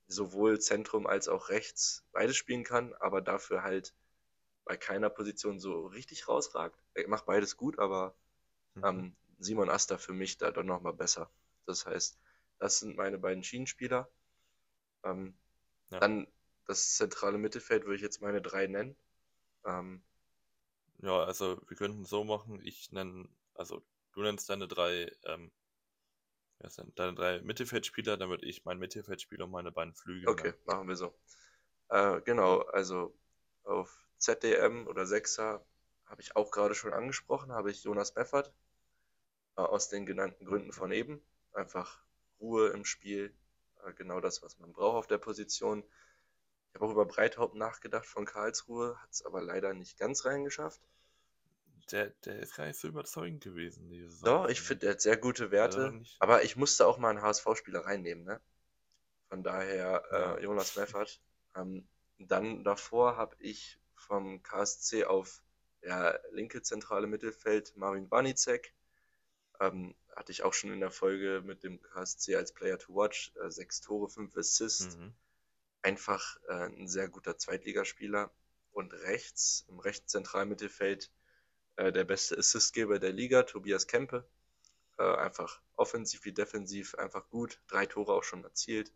[0.07, 3.93] sowohl Zentrum als auch rechts beides spielen kann, aber dafür halt
[4.65, 6.79] bei keiner Position so richtig rausragt.
[6.95, 8.15] Er macht beides gut, aber
[8.75, 8.83] Mhm.
[8.83, 11.29] ähm, Simon Asta für mich da doch nochmal besser.
[11.65, 12.19] Das heißt,
[12.59, 14.09] das sind meine beiden Schienenspieler.
[15.03, 15.35] Ähm,
[15.91, 15.99] Ja.
[15.99, 16.27] Dann
[16.67, 18.97] das zentrale Mittelfeld würde ich jetzt meine drei nennen.
[19.65, 20.03] Ähm,
[21.01, 23.81] Ja, also wir könnten so machen, ich nenne, also
[24.13, 25.51] du nennst deine drei, ähm,
[26.59, 30.35] wer denn, deine drei Mittelfeldspieler, dann würde ich mein Mittelfeldspieler und meine beiden Flügel Okay,
[30.35, 30.55] nennen.
[30.65, 31.13] machen wir so.
[31.89, 33.15] Äh, genau, also
[33.63, 35.65] auf ZDM oder Sechser
[36.05, 38.53] habe ich auch gerade schon angesprochen, habe ich Jonas Beffert
[39.57, 41.21] äh, aus den genannten Gründen von eben.
[41.53, 42.01] Einfach
[42.39, 43.33] Ruhe im Spiel,
[43.85, 45.83] äh, genau das, was man braucht auf der Position.
[46.69, 50.81] Ich habe auch über Breithaupt nachgedacht von Karlsruhe, hat es aber leider nicht ganz reingeschafft.
[51.91, 54.43] Der, der ist gar nicht so überzeugend gewesen, diese Saison.
[54.43, 56.17] Doch, ich finde, er hat sehr gute Werte, nicht.
[56.19, 58.41] aber ich musste auch mal einen HSV-Spieler reinnehmen, ne?
[59.29, 60.35] Von daher Ja.
[60.35, 61.21] äh, Jonas Meffert.
[61.55, 61.87] Ähm,
[62.19, 65.43] dann davor habe ich vom KSC auf
[65.81, 68.73] ja, linke zentrale Mittelfeld Marvin Wanicek.
[69.59, 73.31] Ähm, hatte ich auch schon in der Folge mit dem KSC als Player to Watch.
[73.41, 74.97] Äh, sechs Tore, fünf Assists.
[74.97, 75.13] Mhm.
[75.83, 78.31] Einfach äh, ein sehr guter Zweitligaspieler.
[78.71, 81.11] Und rechts, im rechten zentralen Mittelfeld,
[81.77, 84.29] äh, der beste Assistgeber der Liga, Tobias Kempe.
[84.97, 87.61] Äh, einfach offensiv wie defensiv, einfach gut.
[87.67, 88.93] Drei Tore auch schon erzielt.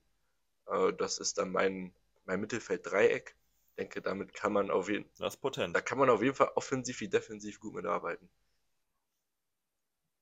[0.68, 1.94] Äh, das ist dann mein,
[2.26, 3.36] mein Mittelfeld-Dreieck.
[3.72, 6.36] Ich denke, damit kann man auf jeden, Das ist potent, da kann man auf jeden
[6.36, 8.30] Fall offensiv wie defensiv gut mitarbeiten.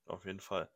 [0.06, 0.70] auf jeden Fall.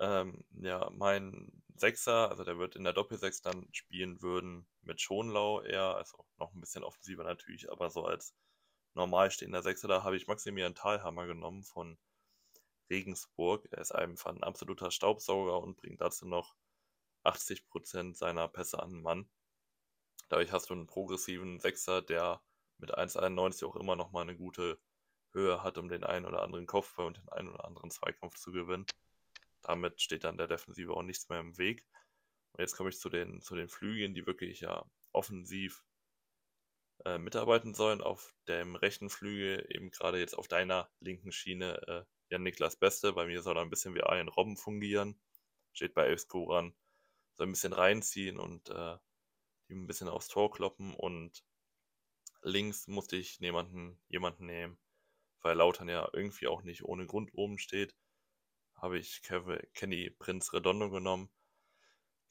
[0.00, 5.62] Ähm, ja, mein Sechser, also der wird in der Doppelsechs dann spielen würden mit Schonlau
[5.62, 8.34] eher, also noch ein bisschen offensiver natürlich, aber so als
[8.94, 11.98] normal stehender Sechser, da habe ich Maximilian Thalhammer genommen von
[12.90, 13.66] Regensburg.
[13.70, 16.54] Er ist einfach ein absoluter Staubsauger und bringt dazu noch
[17.24, 19.28] 80% seiner Pässe an den Mann.
[20.28, 22.42] Dadurch hast du einen progressiven Sechser, der
[22.78, 24.78] mit 1,91 auch immer noch mal eine gute
[25.32, 28.52] Höhe hat, um den einen oder anderen Kopfball und den einen oder anderen Zweikampf zu
[28.52, 28.86] gewinnen.
[29.62, 31.86] Damit steht dann der Defensive auch nichts mehr im Weg.
[32.52, 35.84] Und jetzt komme ich zu den, zu den Flügeln, die wirklich ja offensiv
[37.04, 38.00] äh, mitarbeiten sollen.
[38.00, 43.12] Auf dem rechten Flügel, eben gerade jetzt auf deiner linken Schiene, äh, Jan Niklas Beste.
[43.12, 45.20] Bei mir soll er ein bisschen wie Arjen Robben fungieren.
[45.72, 46.26] Steht bei elf.
[46.28, 46.74] Soll
[47.38, 48.96] ein bisschen reinziehen und äh,
[49.70, 50.94] ein bisschen aufs Tor kloppen.
[50.94, 51.44] Und
[52.42, 54.78] links musste ich jemanden, jemanden nehmen,
[55.40, 57.94] weil Lautern ja irgendwie auch nicht ohne Grund oben steht.
[58.76, 61.30] Habe ich Kev Kenny Prinz Redondo genommen.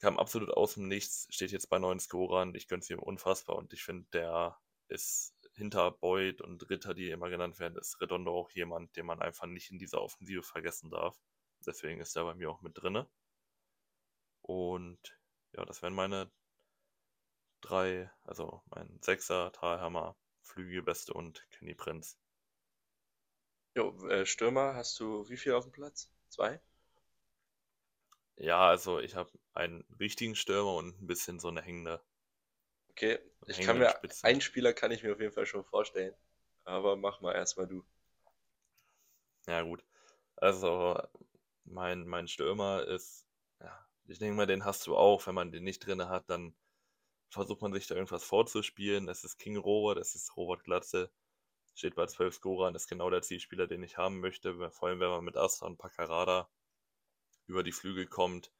[0.02, 2.56] Kam absolut aus dem Nichts, steht jetzt bei neun Scorern.
[2.56, 7.30] Ich gönn's ihm unfassbar und ich finde, der ist hinter Boyd und Ritter, die immer
[7.30, 11.16] genannt werden, ist Redondo auch jemand, den man einfach nicht in dieser Offensive vergessen darf.
[11.64, 13.08] Deswegen ist er bei mir auch mit drinne.
[14.40, 14.98] Und
[15.52, 16.32] ja, das wären meine
[17.60, 22.18] drei, also mein Sechser, Talhammer, Flügelbeste und Kenny Prinz.
[23.76, 26.10] Jo, äh, Stürmer, hast du wie viel auf dem Platz?
[26.28, 26.60] Zwei?
[28.36, 32.02] Ja, also ich habe einen richtigen Stürmer und ein bisschen so eine hängende.
[32.90, 34.24] Okay, ich kann mir, Spitze.
[34.24, 36.14] einen Spieler kann ich mir auf jeden Fall schon vorstellen.
[36.64, 37.84] Aber mach mal erstmal du.
[39.46, 39.84] Ja, gut.
[40.36, 41.00] Also,
[41.64, 43.26] mein, mein Stürmer ist,
[43.60, 45.26] ja, ich denke mal, den hast du auch.
[45.26, 46.54] Wenn man den nicht drin hat, dann
[47.30, 49.08] versucht man sich da irgendwas vorzuspielen.
[49.08, 51.10] Es ist King Robert, es ist Robert Glatze,
[51.74, 54.70] steht bei 12 Scorern, ist genau der Zielspieler, den ich haben möchte.
[54.70, 56.48] Vor allem, wenn man mit Asta und Paccarada
[57.52, 58.50] über die Flügel kommt,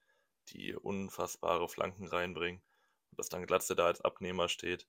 [0.49, 2.63] die unfassbare Flanken reinbringen.
[3.11, 4.87] Und dass dann Glatze da als Abnehmer steht,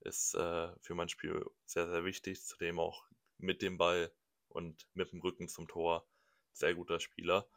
[0.00, 2.44] ist äh, für mein Spiel sehr, sehr wichtig.
[2.44, 3.06] Zudem auch
[3.38, 4.12] mit dem Ball
[4.48, 6.06] und mit dem Rücken zum Tor
[6.52, 7.48] sehr guter Spieler.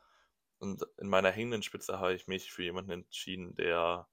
[0.57, 4.09] Und in meiner hängenden Spitze habe ich mich für jemanden entschieden, der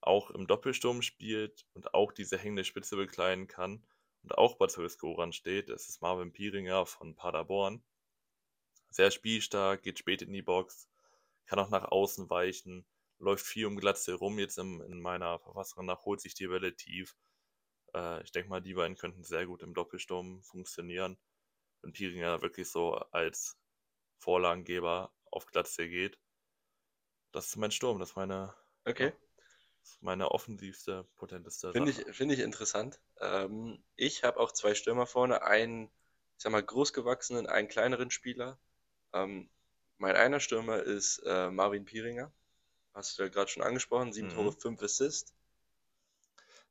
[0.00, 3.86] auch im Doppelsturm spielt und auch diese hängende Spitze bekleiden kann
[4.22, 5.68] und auch bei 12 Scorern steht.
[5.68, 7.82] Das ist Marvin Pieringer von Paderborn.
[8.90, 10.88] Sehr spielstark, geht spät in die Box,
[11.46, 12.86] kann auch nach außen weichen,
[13.18, 14.38] läuft viel um Glatze rum.
[14.38, 17.16] Jetzt in, in meiner Verfassung nach holt sich die Welle tief.
[17.94, 21.18] Äh, ich denke mal, die beiden könnten sehr gut im Doppelsturm funktionieren.
[21.82, 23.58] Wenn Pieringer wirklich so als
[24.18, 26.18] Vorlagengeber auf Glatze geht.
[27.32, 29.06] Das ist mein Sturm, das ist meine, Okay.
[29.06, 29.12] ja,
[29.80, 33.00] das ist meine offensivste, potenteste Finde ich, finde ich interessant.
[33.20, 35.86] Ähm, ich habe auch zwei Stürmer vorne, einen,
[36.36, 38.60] ich sag mal, großgewachsenen, einen kleineren Spieler.
[39.12, 39.50] Ähm,
[40.02, 42.32] mein einer Stürmer ist äh, Marvin Pieringer.
[42.94, 44.60] Hast du ja gerade schon angesprochen, sieben Tore, Mhm.
[44.60, 45.32] fünf Assists.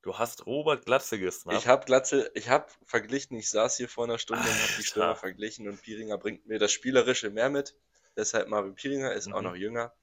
[0.01, 1.65] Du hast Robert Glatze Ich gesnappt.
[1.67, 5.07] habe Glatze, ich habe verglichen, ich saß hier vor einer Stunde und habe die Stürmer
[5.09, 5.19] Alter.
[5.21, 7.75] verglichen und Pieringer bringt mir das Spielerische mehr mit.
[8.17, 9.45] Deshalb Marvin Pieringer ist auch Mhm.
[9.45, 9.93] noch jünger.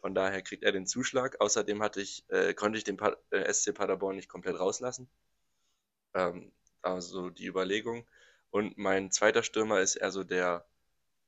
[0.00, 1.40] Von daher kriegt er den Zuschlag.
[1.40, 5.08] Außerdem hatte ich, äh, konnte ich den pa äh, SC Paderborn nicht komplett rauslassen.
[6.14, 8.06] Ähm, also die Überlegung.
[8.50, 10.66] Und mein zweiter Stürmer ist eher so der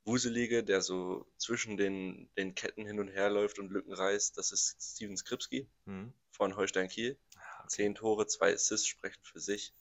[0.08, 4.38] Wuselige, der so zwischen den, den Ketten hin und her läuft und Lücken reißt.
[4.38, 6.12] Das ist Steven Skripski Mhm.
[6.32, 7.18] von Holstein Kiel.
[7.36, 7.68] Ah, okay.
[7.68, 9.74] Zehn Tore, zwei Assists sprechen für sich.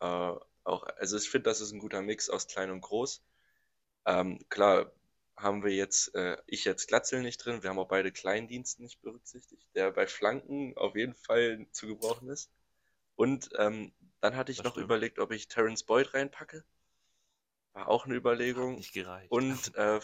[0.00, 0.06] Äh,
[0.64, 3.22] auch, also ich finde, das ist ein guter Mix aus klein und groß.
[4.06, 4.92] Ähm, klar
[5.36, 9.02] haben wir jetzt, äh, ich jetzt Glatzel nicht drin, wir haben auch beide Kleindienst nicht
[9.02, 12.50] berücksichtigt, der bei Flanken auf jeden Fall zu gebrauchen ist.
[13.16, 14.86] Und ähm, dann hatte ich Das noch stimmt.
[14.86, 16.64] überlegt, ob ich Terence Boyd reinpacke.
[17.74, 18.76] War auch eine Hat Überlegung.
[18.76, 19.30] nicht gereicht.
[19.30, 20.00] Und äh,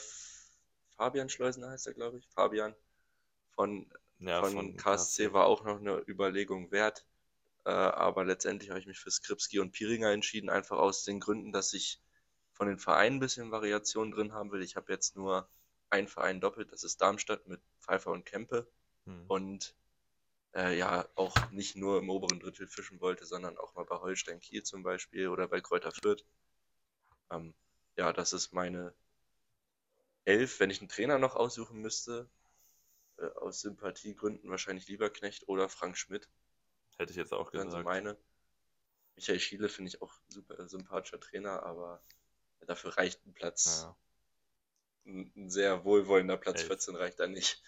[0.96, 2.28] Fabian Schleusener heißt er, glaube ich.
[2.28, 2.74] Fabian
[3.52, 7.06] von, ja, von, von KSC war auch noch eine Überlegung wert.
[7.64, 11.52] Äh, aber letztendlich habe ich mich für Skripski und Piringer entschieden, einfach aus den Gründen,
[11.52, 12.00] dass ich
[12.52, 14.62] von den Vereinen ein bisschen Variation drin haben will.
[14.62, 15.48] Ich habe jetzt nur
[15.90, 18.66] einen Verein doppelt, das ist Darmstadt mit Pfeiffer und Kempe.
[19.06, 19.24] Hm.
[19.28, 19.74] Und
[20.54, 24.40] äh, ja, auch nicht nur im oberen Drittel fischen wollte, sondern auch mal bei Holstein
[24.40, 26.24] Kiel zum Beispiel oder bei Kräuter Fürth.
[27.30, 27.54] Ähm,
[27.96, 28.94] ja, das ist meine
[30.24, 30.60] Elf.
[30.60, 32.28] Wenn ich einen Trainer noch aussuchen müsste,
[33.18, 36.28] äh, aus Sympathiegründen wahrscheinlich Lieberknecht oder Frank Schmidt.
[36.98, 37.84] Hätte ich jetzt auch gesagt.
[37.84, 38.16] meine.
[39.16, 42.02] Michael Schiele finde ich auch ein super sympathischer Trainer, aber
[42.60, 43.96] dafür reicht ein Platz, Ja.
[45.06, 46.68] ein, ein sehr wohlwollender Platz Elf.
[46.68, 47.62] 14 reicht da nicht.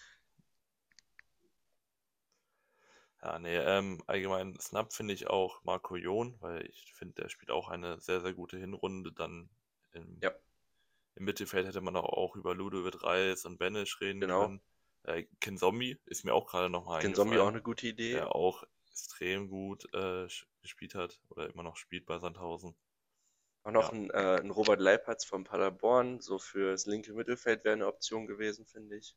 [3.25, 7.51] Ja, nee, ähm, allgemein Snap finde ich auch Marco Jon, weil ich finde, der spielt
[7.53, 9.13] auch eine sehr, sehr gute Hinrunde.
[9.13, 9.49] Dann
[9.93, 10.33] im, Ja.
[11.17, 14.47] im Mittelfeld hätte man auch, über Ludovic Reis und Benisch reden Genau.
[14.47, 14.63] können.
[15.05, 18.13] Äh, Ken Zombie ist mir auch gerade nochmal Den Zombie auch eingefallen, eine gute Idee.
[18.15, 20.27] der auch extrem gut äh,
[20.63, 22.75] gespielt hat oder immer noch spielt bei Sandhausen.
[23.65, 23.93] Auch noch Ja.
[23.93, 28.67] ein, äh, ein Robert Leipertz von Paderborn, so fürs linke Mittelfeld wäre eine Option gewesen,
[28.67, 29.17] finde ich.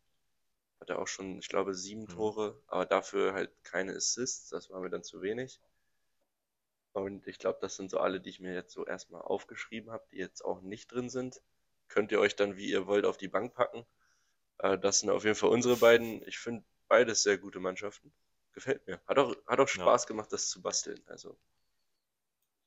[0.79, 2.07] Hat er auch schon, ich glaube, sieben Mhm.
[2.07, 5.59] Tore, aber dafür halt keine Assists, das war mir dann zu wenig.
[6.93, 10.03] Und ich glaube, das sind so alle, die ich mir jetzt so erstmal aufgeschrieben habe,
[10.11, 11.41] die jetzt auch nicht drin sind.
[11.89, 13.85] Könnt ihr euch dann, wie ihr wollt, auf die Bank packen.
[14.59, 16.21] Äh, das sind auf jeden Fall unsere beiden.
[16.27, 18.13] Ich finde beides sehr gute Mannschaften.
[18.53, 19.01] Gefällt mir.
[19.07, 19.83] Hat auch, hat auch Ja.
[19.83, 21.03] Spaß gemacht, das zu basteln.
[21.07, 21.37] Also,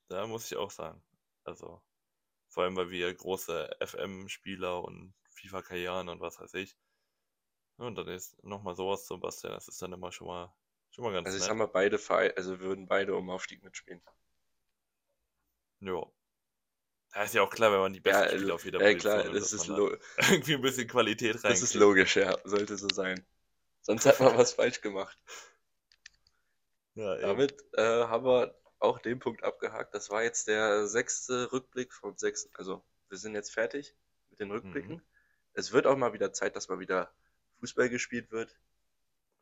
[0.09, 1.03] Da muss ich auch sagen.
[1.45, 1.81] Also,
[2.49, 6.77] vor allem, weil wir große FM-Spieler und FIFA-Karrieren und was weiß ich.
[7.79, 10.53] Ja, Und dann ist nochmal sowas zu basteln, das ist dann immer schon mal,
[10.91, 11.47] schon mal ganz also ich nett.
[11.47, 14.03] sag mal, beide Vereine, also wir würden beide um Aufstieg mitspielen.
[15.81, 16.05] Ja.
[17.13, 19.23] Da ist ja auch klar, wenn man die Ja, besten Spieler auf jeder ja Position
[19.23, 19.75] klar, das ist, da
[20.31, 23.25] irgendwie ein bisschen Qualität das ist logisch, ja, sollte so sein.
[23.83, 25.19] Sonst hat man was falsch gemacht.
[26.95, 27.17] Ja.
[27.21, 29.95] Damit äh, haben wir auch den Punkt abgehakt.
[29.95, 32.49] Das war jetzt der sechste Rückblick von sechs.
[32.55, 33.97] Also wir sind jetzt fertig
[34.31, 34.97] mit den Rückblicken.
[34.97, 35.03] Mhm.
[35.55, 37.13] Es wird auch mal wieder Zeit, dass mal wieder
[37.61, 38.57] Fußball gespielt wird.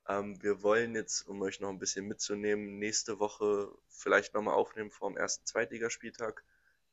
[0.08, 4.90] Ähm, wir wollen jetzt, um euch noch ein bisschen mitzunehmen, nächste Woche vielleicht nochmal aufnehmen
[4.90, 6.44] vor dem ersten Zweitligaspieltag.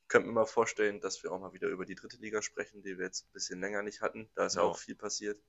[0.07, 2.97] Könnt mir mal vorstellen, dass wir auch mal wieder über die dritte Liga sprechen, die
[2.97, 4.30] wir jetzt ein bisschen länger nicht hatten.
[4.36, 4.67] Da ist ja Ja.
[4.67, 5.41] auch viel passiert.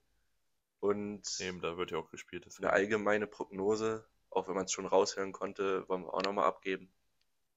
[0.81, 2.47] Und Eben, da wird ja auch gespielt.
[2.59, 2.69] eine Deswegen.
[2.69, 6.93] allgemeine Prognose, auch wenn man es schon raushören konnte, wollen wir auch nochmal abgeben.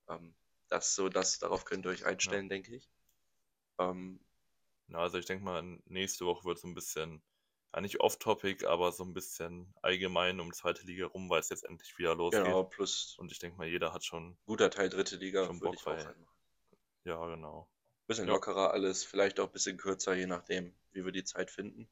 [0.09, 0.35] Ähm,
[0.69, 2.89] das so, das, darauf könnt ihr euch einstellen, denke ich.
[3.79, 4.19] Ähm,
[4.89, 7.21] Ja, also ich denke mal, nächste Woche wird so ein bisschen,
[7.73, 11.63] ja nicht off-topic, aber so ein bisschen allgemein um zweite Liga rum, weil es jetzt
[11.65, 12.43] endlich wieder losgeht.
[12.45, 15.85] genau, plus Und ich denke mal, jeder hat schon, guter Teil dritte Liga Schon Bock,
[15.85, 16.15] weil-
[17.03, 17.67] ja genau.
[18.07, 18.33] Bisschen Ja.
[18.33, 21.89] lockerer alles, vielleicht auch ein bisschen kürzer, je nachdem, wie wir die Zeit finden.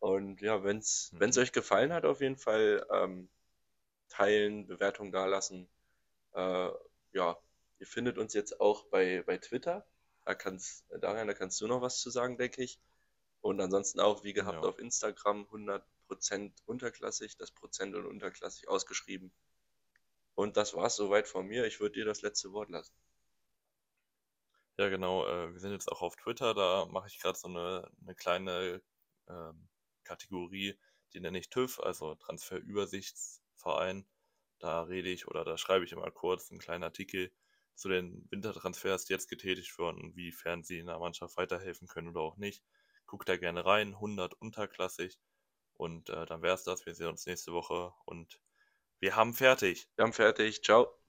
[0.00, 1.32] Und ja, wenn es Mhm.
[1.38, 3.28] euch gefallen hat, auf jeden Fall ähm,
[4.08, 5.68] teilen, Bewertung dalassen.
[6.34, 6.70] Äh,
[7.12, 7.38] ja,
[7.78, 9.86] ihr findet uns jetzt auch bei, bei Twitter.
[10.24, 12.80] Da kannst, Darian, da kannst du noch was zu sagen, denke ich.
[13.44, 14.68] Und ansonsten auch, wie gehabt, Ja.
[14.70, 19.34] auf Instagram 100% unterklassig, das Prozent und unterklassig ausgeschrieben.
[20.34, 21.66] Und das war's soweit von mir.
[21.66, 22.94] Ich würde dir das letzte Wort lassen.
[24.78, 25.26] Ja, genau.
[25.26, 26.54] Äh, wir sind jetzt auch auf Twitter.
[26.54, 28.80] Da mache ich gerade so eine, eine kleine
[29.28, 29.68] ähm,
[30.04, 30.78] Kategorie,
[31.12, 34.06] die nenne ich TÜV, also Transferübersichtsverein.
[34.58, 37.30] Da rede ich oder da schreibe ich immer kurz einen kleinen Artikel
[37.74, 42.22] zu den Wintertransfers, die jetzt getätigt wurden, inwiefern sie in der Mannschaft weiterhelfen können oder
[42.22, 42.64] auch nicht.
[43.14, 45.20] Guckt da gerne rein, 100 unterklassig.
[45.74, 46.84] Und äh, dann wäre es das.
[46.84, 48.40] Wir sehen uns nächste Woche und
[48.98, 49.88] wir haben fertig.
[49.94, 50.64] Wir haben fertig.
[50.64, 51.03] Ciao.